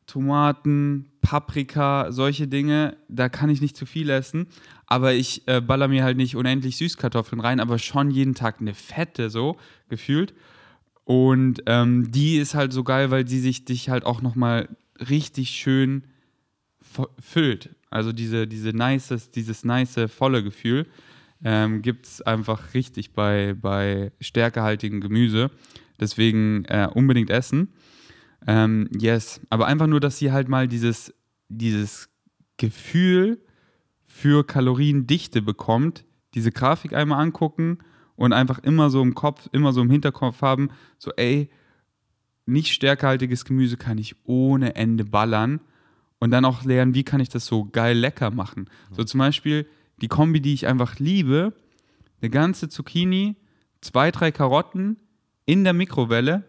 Tomaten, 0.07 1.11
Paprika, 1.21 2.11
solche 2.11 2.47
Dinge, 2.47 2.97
da 3.09 3.29
kann 3.29 3.49
ich 3.49 3.61
nicht 3.61 3.75
zu 3.75 3.85
viel 3.85 4.09
essen. 4.09 4.47
Aber 4.87 5.13
ich 5.13 5.47
äh, 5.47 5.59
baller 5.61 5.89
mir 5.89 6.03
halt 6.03 6.17
nicht 6.17 6.35
unendlich 6.35 6.77
Süßkartoffeln 6.77 7.41
rein, 7.41 7.59
aber 7.59 7.77
schon 7.77 8.09
jeden 8.09 8.33
Tag 8.33 8.61
eine 8.61 8.73
fette, 8.73 9.29
so 9.29 9.57
gefühlt. 9.89 10.33
Und 11.03 11.61
ähm, 11.67 12.11
die 12.11 12.37
ist 12.37 12.55
halt 12.55 12.73
so 12.73 12.83
geil, 12.83 13.11
weil 13.11 13.27
sie 13.27 13.39
sich 13.39 13.65
dich 13.65 13.89
halt 13.89 14.05
auch 14.05 14.21
nochmal 14.21 14.69
richtig 15.09 15.49
schön 15.49 16.03
füllt. 17.19 17.75
Also 17.89 18.11
diese, 18.11 18.47
diese 18.47 18.69
nice, 18.69 19.29
dieses 19.33 19.63
nice, 19.63 19.99
volle 20.07 20.43
Gefühl 20.43 20.85
ähm, 21.43 21.81
gibt 21.81 22.05
es 22.05 22.21
einfach 22.21 22.73
richtig 22.73 23.11
bei, 23.11 23.55
bei 23.59 24.11
stärkehaltigem 24.19 25.01
Gemüse. 25.01 25.51
Deswegen 25.99 26.65
äh, 26.65 26.87
unbedingt 26.93 27.29
essen. 27.29 27.73
Ähm, 28.45 28.89
yes, 28.97 29.41
aber 29.49 29.67
einfach 29.67 29.87
nur, 29.87 29.99
dass 29.99 30.17
sie 30.17 30.31
halt 30.31 30.47
mal 30.47 30.67
dieses, 30.67 31.13
dieses 31.49 32.09
Gefühl 32.57 33.41
für 34.05 34.45
Kaloriendichte 34.45 35.41
bekommt, 35.41 36.05
diese 36.33 36.51
Grafik 36.51 36.93
einmal 36.93 37.21
angucken 37.21 37.79
und 38.15 38.33
einfach 38.33 38.59
immer 38.59 38.89
so 38.89 39.01
im 39.01 39.15
Kopf, 39.15 39.47
immer 39.51 39.73
so 39.73 39.81
im 39.81 39.89
Hinterkopf 39.89 40.41
haben, 40.41 40.69
so 40.97 41.11
ey, 41.15 41.49
nicht 42.45 42.73
stärkehaltiges 42.73 43.45
Gemüse 43.45 43.77
kann 43.77 43.97
ich 43.97 44.15
ohne 44.23 44.75
Ende 44.75 45.03
ballern 45.03 45.59
und 46.19 46.31
dann 46.31 46.45
auch 46.45 46.63
lernen, 46.63 46.95
wie 46.95 47.03
kann 47.03 47.19
ich 47.19 47.29
das 47.29 47.45
so 47.45 47.65
geil 47.65 47.97
lecker 47.97 48.31
machen. 48.31 48.69
So 48.91 49.03
zum 49.03 49.19
Beispiel 49.19 49.67
die 50.01 50.07
Kombi, 50.07 50.41
die 50.41 50.53
ich 50.53 50.67
einfach 50.67 50.99
liebe, 50.99 51.53
eine 52.21 52.29
ganze 52.29 52.69
Zucchini, 52.69 53.35
zwei, 53.81 54.11
drei 54.11 54.31
Karotten 54.31 54.97
in 55.45 55.63
der 55.63 55.73
Mikrowelle 55.73 56.43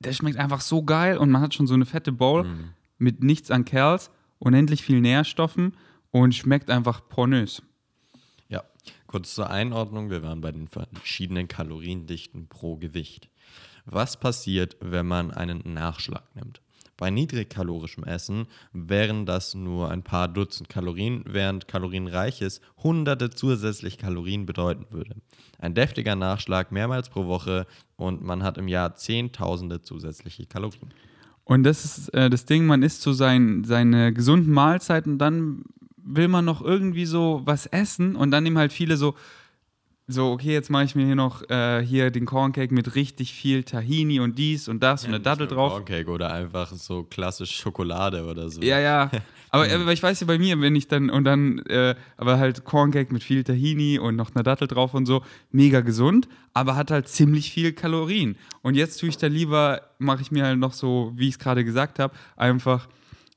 der 0.00 0.12
schmeckt 0.12 0.38
einfach 0.38 0.60
so 0.60 0.82
geil 0.82 1.18
und 1.18 1.30
man 1.30 1.42
hat 1.42 1.54
schon 1.54 1.66
so 1.66 1.74
eine 1.74 1.86
fette 1.86 2.10
Bowl 2.10 2.44
mhm. 2.44 2.70
mit 2.98 3.22
nichts 3.22 3.50
an 3.50 3.64
Kerls, 3.64 4.10
unendlich 4.38 4.82
viel 4.82 5.00
Nährstoffen 5.00 5.76
und 6.10 6.34
schmeckt 6.34 6.70
einfach 6.70 7.08
pornös. 7.08 7.62
Ja, 8.48 8.64
kurz 9.06 9.34
zur 9.34 9.50
Einordnung, 9.50 10.10
wir 10.10 10.22
waren 10.22 10.40
bei 10.40 10.52
den 10.52 10.68
verschiedenen 10.68 11.48
Kaloriendichten 11.48 12.48
pro 12.48 12.76
Gewicht. 12.76 13.28
Was 13.84 14.18
passiert, 14.18 14.76
wenn 14.80 15.06
man 15.06 15.30
einen 15.30 15.62
Nachschlag 15.74 16.34
nimmt? 16.34 16.60
Bei 17.00 17.10
niedrigkalorischem 17.10 18.04
Essen 18.04 18.46
wären 18.74 19.24
das 19.24 19.54
nur 19.54 19.90
ein 19.90 20.02
paar 20.02 20.28
Dutzend 20.28 20.68
Kalorien, 20.68 21.24
während 21.26 21.66
kalorienreiches 21.66 22.60
hunderte 22.76 23.30
zusätzlich 23.30 23.96
Kalorien 23.96 24.44
bedeuten 24.44 24.84
würde. 24.90 25.16
Ein 25.58 25.74
deftiger 25.74 26.14
Nachschlag 26.14 26.72
mehrmals 26.72 27.08
pro 27.08 27.26
Woche 27.26 27.66
und 27.96 28.22
man 28.22 28.42
hat 28.42 28.58
im 28.58 28.68
Jahr 28.68 28.96
Zehntausende 28.96 29.80
zusätzliche 29.80 30.44
Kalorien. 30.44 30.92
Und 31.44 31.64
das 31.64 31.86
ist 31.86 32.08
äh, 32.10 32.28
das 32.28 32.44
Ding, 32.44 32.66
man 32.66 32.82
isst 32.82 33.00
so 33.00 33.14
sein, 33.14 33.64
seine 33.64 34.12
gesunden 34.12 34.52
Mahlzeiten 34.52 35.16
dann 35.16 35.64
will 36.02 36.28
man 36.28 36.44
noch 36.44 36.62
irgendwie 36.62 37.06
so 37.06 37.42
was 37.44 37.66
essen 37.66 38.16
und 38.16 38.30
dann 38.30 38.42
nehmen 38.42 38.58
halt 38.58 38.72
viele 38.72 38.96
so, 38.96 39.14
so, 40.12 40.32
okay, 40.32 40.52
jetzt 40.52 40.70
mache 40.70 40.84
ich 40.84 40.94
mir 40.94 41.06
hier 41.06 41.14
noch 41.14 41.48
äh, 41.48 41.84
hier 41.84 42.10
den 42.10 42.26
Corncake 42.26 42.72
mit 42.72 42.94
richtig 42.94 43.32
viel 43.32 43.64
Tahini 43.64 44.20
und 44.20 44.38
dies 44.38 44.68
und 44.68 44.82
das 44.82 45.02
ja, 45.02 45.08
und 45.08 45.14
eine 45.14 45.22
Dattel 45.22 45.46
drauf. 45.46 45.72
Corncake 45.72 46.10
oder 46.10 46.32
einfach 46.32 46.72
so 46.72 47.04
klassisch 47.04 47.56
Schokolade 47.56 48.24
oder 48.24 48.48
so. 48.50 48.60
Ja, 48.60 48.78
ja. 48.78 49.10
Aber, 49.52 49.68
aber 49.68 49.92
ich 49.92 50.00
weiß 50.00 50.20
ja 50.20 50.28
bei 50.28 50.38
mir, 50.38 50.60
wenn 50.60 50.76
ich 50.76 50.86
dann 50.86 51.10
und 51.10 51.24
dann, 51.24 51.58
äh, 51.66 51.96
aber 52.16 52.38
halt 52.38 52.64
Corncake 52.64 53.12
mit 53.12 53.24
viel 53.24 53.42
Tahini 53.42 53.98
und 53.98 54.14
noch 54.14 54.32
eine 54.32 54.44
Dattel 54.44 54.68
drauf 54.68 54.94
und 54.94 55.06
so, 55.06 55.22
mega 55.50 55.80
gesund, 55.80 56.28
aber 56.54 56.76
hat 56.76 56.92
halt 56.92 57.08
ziemlich 57.08 57.50
viel 57.50 57.72
Kalorien. 57.72 58.36
Und 58.62 58.76
jetzt 58.76 59.00
tue 59.00 59.08
ich 59.08 59.18
da 59.18 59.26
lieber, 59.26 59.82
mache 59.98 60.22
ich 60.22 60.30
mir 60.30 60.44
halt 60.44 60.60
noch 60.60 60.72
so, 60.72 61.12
wie 61.16 61.26
ich 61.26 61.34
es 61.34 61.38
gerade 61.40 61.64
gesagt 61.64 61.98
habe, 61.98 62.14
einfach 62.36 62.86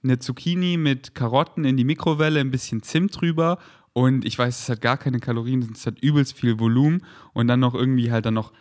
eine 0.03 0.19
Zucchini 0.19 0.77
mit 0.77 1.15
Karotten 1.15 1.65
in 1.65 1.77
die 1.77 1.83
Mikrowelle, 1.83 2.39
ein 2.41 2.51
bisschen 2.51 2.83
Zimt 2.83 3.19
drüber 3.19 3.57
und 3.93 4.25
ich 4.25 4.37
weiß, 4.37 4.59
es 4.59 4.69
hat 4.69 4.81
gar 4.81 4.97
keine 4.97 5.19
Kalorien, 5.19 5.69
es 5.73 5.85
hat 5.85 5.99
übelst 5.99 6.37
viel 6.37 6.59
Volumen 6.59 7.05
und 7.33 7.47
dann 7.47 7.59
noch 7.59 7.75
irgendwie 7.75 8.11
halt 8.11 8.25
dann 8.25 8.33
noch 8.33 8.51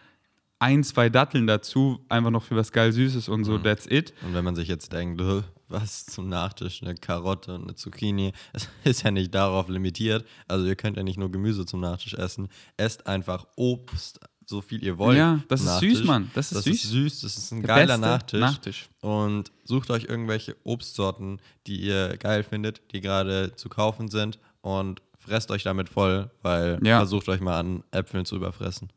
ein, 0.58 0.84
zwei 0.84 1.08
Datteln 1.08 1.48
dazu, 1.48 2.04
einfach 2.08 2.30
noch 2.30 2.44
für 2.44 2.54
was 2.54 2.70
geil 2.70 2.92
Süßes 2.92 3.28
und 3.28 3.44
so, 3.44 3.58
mhm. 3.58 3.64
that's 3.64 3.86
it. 3.90 4.12
Und 4.24 4.34
wenn 4.34 4.44
man 4.44 4.54
sich 4.54 4.68
jetzt 4.68 4.92
denkt, 4.92 5.20
was 5.68 6.06
zum 6.06 6.28
Nachtisch, 6.28 6.82
eine 6.82 6.94
Karotte 6.94 7.54
und 7.54 7.62
eine 7.62 7.74
Zucchini, 7.74 8.32
es 8.52 8.68
ist 8.84 9.02
ja 9.02 9.10
nicht 9.10 9.34
darauf 9.34 9.68
limitiert. 9.68 10.24
Also 10.46 10.66
ihr 10.66 10.76
könnt 10.76 10.96
ja 10.96 11.02
nicht 11.02 11.18
nur 11.18 11.32
Gemüse 11.32 11.66
zum 11.66 11.80
Nachtisch 11.80 12.14
essen, 12.14 12.48
esst 12.76 13.06
einfach 13.08 13.46
Obst, 13.56 14.20
so 14.46 14.60
viel 14.60 14.84
ihr 14.84 14.98
wollt. 14.98 15.18
Ja, 15.18 15.40
das 15.48 15.62
ist 15.62 15.80
süß, 15.80 16.04
Mann. 16.04 16.30
Das 16.34 16.52
ist 16.52 16.58
das 16.58 16.64
süß. 16.64 16.74
Ist 16.74 16.90
süß, 16.90 17.20
das 17.22 17.38
ist 17.38 17.52
ein 17.52 17.62
Der 17.62 17.68
geiler 17.68 17.98
Nachtisch. 17.98 18.40
Nachtisch. 18.40 18.88
Und 19.00 19.50
sucht 19.64 19.90
euch 19.90 20.04
irgendwelche 20.04 20.56
Obstsorten, 20.64 21.40
die 21.66 21.80
ihr 21.80 22.16
geil 22.18 22.44
findet, 22.44 22.82
die 22.92 23.00
gerade 23.00 23.56
zu 23.56 23.68
kaufen 23.68 24.08
sind 24.08 24.38
und 24.60 25.00
fresst 25.22 25.50
euch 25.50 25.62
damit 25.62 25.88
voll, 25.88 26.30
weil 26.42 26.78
ja. 26.82 26.98
versucht 26.98 27.28
euch 27.28 27.40
mal 27.40 27.58
an 27.58 27.84
Äpfeln 27.92 28.24
zu 28.24 28.36
überfressen. 28.36 28.90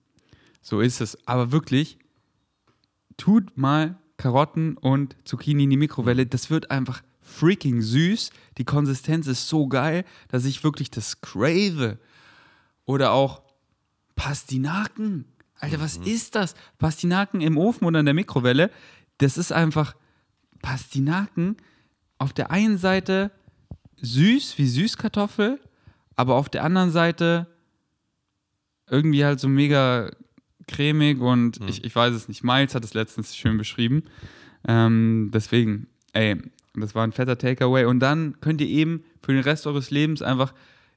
So 0.61 0.81
ist 0.81 0.99
es. 0.99 1.17
Aber 1.27 1.51
wirklich, 1.51 1.99
tut 3.17 3.57
mal 3.57 3.97
Karotten 4.17 4.77
und 4.77 5.15
Zucchini 5.25 5.65
in 5.65 5.69
die 5.69 5.77
Mikrowelle. 5.77 6.25
Das 6.25 6.49
wird 6.49 6.71
einfach 6.71 7.03
freaking 7.21 7.81
süß. 7.81 8.31
Die 8.57 8.65
Konsistenz 8.65 9.27
ist 9.27 9.47
so 9.47 9.67
geil, 9.67 10.03
dass 10.29 10.45
ich 10.45 10.63
wirklich 10.63 10.89
das 10.89 11.21
crave. 11.21 11.99
Oder 12.85 13.11
auch 13.11 13.43
Pastinaken. 14.15 15.25
Alter, 15.59 15.79
was 15.79 15.99
mhm. 15.99 16.05
ist 16.05 16.35
das? 16.35 16.55
Pastinaken 16.79 17.41
im 17.41 17.57
Ofen 17.57 17.85
oder 17.85 17.99
in 17.99 18.05
der 18.05 18.15
Mikrowelle. 18.15 18.71
Das 19.19 19.37
ist 19.37 19.51
einfach 19.51 19.95
Pastinaken 20.61 21.57
auf 22.17 22.33
der 22.33 22.49
einen 22.49 22.77
Seite 22.77 23.31
süß 24.01 24.57
wie 24.57 24.67
Süßkartoffel 24.67 25.59
aber 26.15 26.35
auf 26.35 26.49
der 26.49 26.63
anderen 26.63 26.91
Seite 26.91 27.47
irgendwie 28.89 29.25
halt 29.25 29.39
so 29.39 29.47
mega 29.47 30.11
cremig 30.67 31.19
und 31.19 31.59
mhm. 31.59 31.67
ich, 31.67 31.83
ich 31.83 31.95
weiß 31.95 32.13
es 32.13 32.27
nicht. 32.27 32.43
Miles 32.43 32.75
hat 32.75 32.83
es 32.83 32.93
letztens 32.93 33.35
schön 33.35 33.57
beschrieben. 33.57 34.03
Ähm, 34.67 35.31
deswegen, 35.33 35.87
ey, 36.13 36.41
das 36.75 36.95
war 36.95 37.05
ein 37.05 37.11
fetter 37.11 37.37
Takeaway. 37.37 37.85
Und 37.85 37.99
dann 37.99 38.39
könnt 38.41 38.61
ihr 38.61 38.67
eben 38.67 39.03
für 39.21 39.33
den 39.33 39.43
Rest 39.43 39.67
eures 39.67 39.91
Lebens 39.91 40.21
einfach 40.21 40.53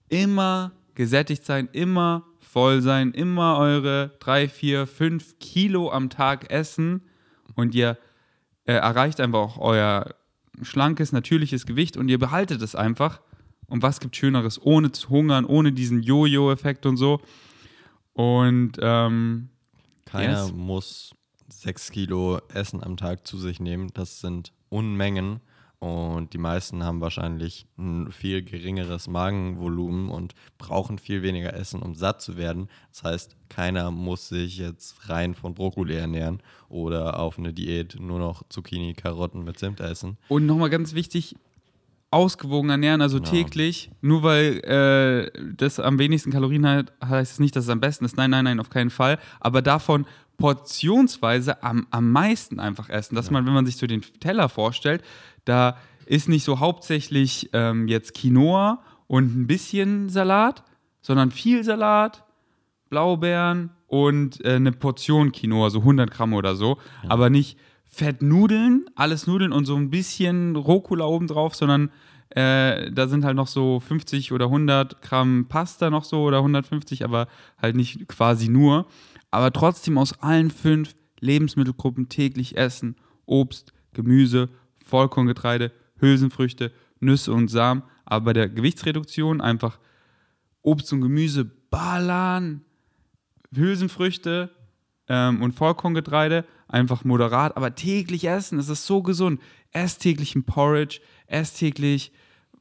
immer 0.09 0.73
gesättigt 0.95 1.45
sein, 1.45 1.69
immer 1.73 2.25
voll 2.41 2.81
sein, 2.81 3.13
immer 3.13 3.59
eure 3.59 4.17
drei, 4.19 4.49
vier, 4.49 4.87
fünf 4.87 5.39
Kilo 5.39 5.93
am 5.93 6.11
Tag 6.11 6.51
essen 6.51 7.03
und 7.55 7.75
ihr 7.75 7.99
äh, 8.65 8.73
erreicht 8.73 9.21
einfach 9.21 9.39
auch 9.39 9.59
euer 9.59 10.15
schlankes, 10.63 11.13
natürliches 11.13 11.67
Gewicht 11.67 11.97
und 11.97 12.09
ihr 12.09 12.19
behaltet 12.19 12.63
es 12.63 12.75
einfach 12.75 13.21
und 13.69 13.83
was 13.83 14.01
gibt 14.01 14.17
Schöneres, 14.17 14.61
ohne 14.63 14.93
zu 14.93 15.11
hungern, 15.11 15.45
ohne 15.45 15.73
diesen 15.73 16.03
Jojo-Effekt 16.03 16.87
und 16.87 16.97
so. 16.97 17.21
Und 18.15 18.73
ähm, 18.81 19.51
keiner 20.05 20.45
yes. 20.45 20.53
muss 20.53 21.15
sechs 21.49 21.91
Kilo 21.91 22.41
Essen 22.53 22.83
am 22.83 22.97
Tag 22.97 23.27
zu 23.27 23.39
sich 23.39 23.61
nehmen. 23.61 23.91
Das 23.95 24.21
sind 24.21 24.53
Unmengen. 24.69 25.41
Und 25.81 26.33
die 26.33 26.39
meisten 26.39 26.83
haben 26.83 27.01
wahrscheinlich 27.01 27.67
ein 27.79 28.11
viel 28.11 28.43
geringeres 28.43 29.07
Magenvolumen 29.07 30.09
und 30.09 30.35
brauchen 30.59 30.99
viel 30.99 31.23
weniger 31.23 31.55
Essen, 31.55 31.83
um 31.83 31.95
satt 31.95 32.21
zu 32.21 32.37
werden. 32.37 32.69
Das 32.91 33.05
heißt, 33.05 33.37
keiner 33.49 33.93
muss 33.93 34.29
sich 34.29 34.59
jetzt 34.59 35.09
rein 35.09 35.35
von 35.35 35.55
Brokkoli 35.55 35.95
ernähren 35.95 36.43
oder 36.69 37.21
auf 37.21 37.39
eine 37.39 37.53
Diät 37.53 37.97
nur 38.01 38.19
noch 38.19 38.43
Zucchini, 38.49 38.95
Karotten 38.95 39.45
mit 39.45 39.61
Zimt 39.61 39.79
essen. 39.79 40.19
Und 40.29 40.47
nochmal 40.47 40.71
ganz 40.71 40.95
wichtig, 40.95 41.37
ausgewogen 42.11 42.71
ernähren, 42.71 43.01
also 43.01 43.19
genau. 43.19 43.31
täglich. 43.31 43.91
Nur 44.01 44.23
weil 44.23 44.59
äh, 44.65 45.31
das 45.57 45.79
am 45.79 45.99
wenigsten 45.99 46.31
Kalorien 46.31 46.67
hat, 46.67 46.93
heißt 47.05 47.33
es 47.33 47.39
nicht, 47.39 47.55
dass 47.55 47.65
es 47.65 47.71
am 47.71 47.81
besten 47.81 48.05
ist. 48.05 48.17
Nein, 48.17 48.31
nein, 48.31 48.45
nein, 48.45 48.61
auf 48.61 48.71
keinen 48.71 48.91
Fall. 48.91 49.19
Aber 49.41 49.63
davon 49.63 50.07
portionsweise 50.39 51.63
am, 51.63 51.87
am 51.91 52.11
meisten 52.11 52.61
einfach 52.61 52.89
essen. 52.89 53.15
Dass 53.15 53.27
ja. 53.27 53.33
man, 53.33 53.47
wenn 53.47 53.53
man 53.53 53.67
sich 53.67 53.77
so 53.77 53.87
den 53.87 54.03
Teller 54.21 54.49
vorstellt, 54.49 55.03
da 55.45 55.77
ist 56.07 56.29
nicht 56.29 56.45
so 56.45 56.61
hauptsächlich 56.61 57.51
ähm, 57.53 57.89
jetzt 57.89 58.15
Quinoa 58.15 58.83
und 59.07 59.37
ein 59.37 59.47
bisschen 59.47 60.09
Salat, 60.09 60.63
sondern 61.03 61.31
viel 61.31 61.65
Salat, 61.65 62.25
Blaubeeren 62.89 63.71
und 63.87 64.43
äh, 64.45 64.55
eine 64.55 64.73
Portion 64.73 65.33
Quinoa, 65.33 65.69
so 65.71 65.81
100 65.81 66.11
Gramm 66.11 66.33
oder 66.33 66.57
so. 66.57 66.79
Ja. 67.03 67.11
Aber 67.11 67.29
nicht 67.29 67.59
Fettnudeln, 67.89 68.87
alles 68.95 69.27
Nudeln 69.27 69.53
und 69.53 69.65
so 69.65 69.77
ein 69.77 69.91
bisschen 69.91 70.57
Rucola 70.57 71.07
obendrauf, 71.07 71.55
sondern 71.55 71.91
äh, 72.31 72.91
da 72.93 73.09
sind 73.09 73.25
halt 73.25 73.37
noch 73.37 73.47
so 73.47 73.81
50 73.81 74.33
oder 74.33 74.47
100 74.47 75.01
Gramm 75.03 75.47
Pasta 75.49 75.91
noch 75.91 76.05
so 76.05 76.23
oder 76.23 76.39
150, 76.39 77.05
aber 77.05 77.27
halt 77.61 77.75
nicht 77.75 78.07
quasi 78.09 78.49
nur. 78.49 78.87
Aber 79.31 79.53
trotzdem 79.53 79.99
aus 79.99 80.21
allen 80.21 80.51
fünf 80.51 80.95
Lebensmittelgruppen 81.21 82.09
täglich 82.09 82.57
essen. 82.57 82.97
Obst, 83.27 83.73
Gemüse, 83.95 84.49
Vollkorngetreide, 84.85 85.73
Hülsenfrüchte, 86.01 86.73
Nüsse 87.01 87.33
und 87.33 87.49
Samen. 87.49 87.83
Aber 88.05 88.27
bei 88.27 88.33
der 88.35 88.49
Gewichtsreduktion 88.49 89.41
einfach 89.41 89.79
Obst 90.63 90.93
und 90.93 91.01
Gemüse 91.01 91.45
ballern, 91.45 92.63
Hülsenfrüchte 93.55 94.51
ähm, 95.09 95.43
und 95.43 95.53
Vollkorngetreide 95.53 96.45
einfach 96.69 97.05
moderat, 97.05 97.57
aber 97.57 97.75
täglich 97.75 98.29
essen. 98.29 98.59
Es 98.59 98.69
ist 98.69 98.87
so 98.87 99.03
gesund. 99.03 99.41
Ess 99.73 99.99
täglich 99.99 100.35
ein 100.35 100.45
Porridge, 100.45 101.01
ess 101.27 101.55
täglich 101.55 102.13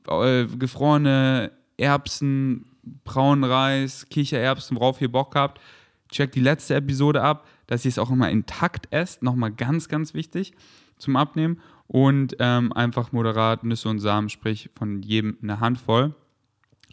äh, 0.07 0.45
gefrorene 0.45 1.51
Erbsen, 1.77 2.65
braunen 3.03 3.43
Reis, 3.43 4.07
Kichererbsen, 4.09 4.77
worauf 4.77 5.01
ihr 5.01 5.11
Bock 5.11 5.35
habt. 5.35 5.61
Checkt 6.09 6.35
die 6.35 6.41
letzte 6.41 6.75
Episode 6.75 7.21
ab, 7.21 7.45
dass 7.67 7.85
ihr 7.85 7.89
es 7.89 7.99
auch 7.99 8.09
immer 8.09 8.29
intakt 8.29 8.87
esst. 8.91 9.23
Nochmal 9.23 9.51
ganz, 9.51 9.89
ganz 9.89 10.13
wichtig 10.13 10.53
zum 10.97 11.15
Abnehmen. 11.15 11.59
Und 11.87 12.35
ähm, 12.39 12.73
einfach 12.73 13.11
moderat 13.11 13.63
Nüsse 13.63 13.89
und 13.89 13.99
Samen, 13.99 14.29
sprich 14.29 14.69
von 14.75 15.01
jedem 15.01 15.37
eine 15.41 15.59
Handvoll. 15.59 16.15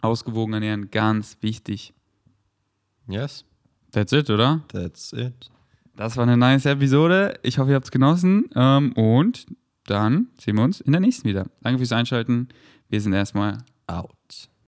Ausgewogen 0.01 0.53
ernähren, 0.53 0.91
ganz 0.91 1.37
wichtig. 1.41 1.93
Yes. 3.07 3.45
That's 3.91 4.11
it, 4.11 4.29
oder? 4.29 4.61
That's 4.67 5.13
it. 5.13 5.49
Das 5.95 6.17
war 6.17 6.23
eine 6.23 6.37
nice 6.37 6.65
Episode. 6.65 7.39
Ich 7.43 7.57
hoffe, 7.57 7.71
ihr 7.71 7.75
habt 7.75 7.85
es 7.85 7.91
genossen. 7.91 8.49
Ähm, 8.55 8.91
und 8.93 9.45
dann 9.85 10.27
sehen 10.37 10.57
wir 10.57 10.63
uns 10.63 10.81
in 10.81 10.91
der 10.91 11.01
nächsten 11.01 11.27
wieder. 11.27 11.45
Danke 11.61 11.79
fürs 11.79 11.91
Einschalten. 11.91 12.49
Wir 12.89 12.99
sind 12.99 13.13
erstmal 13.13 13.59
out. 13.87 14.49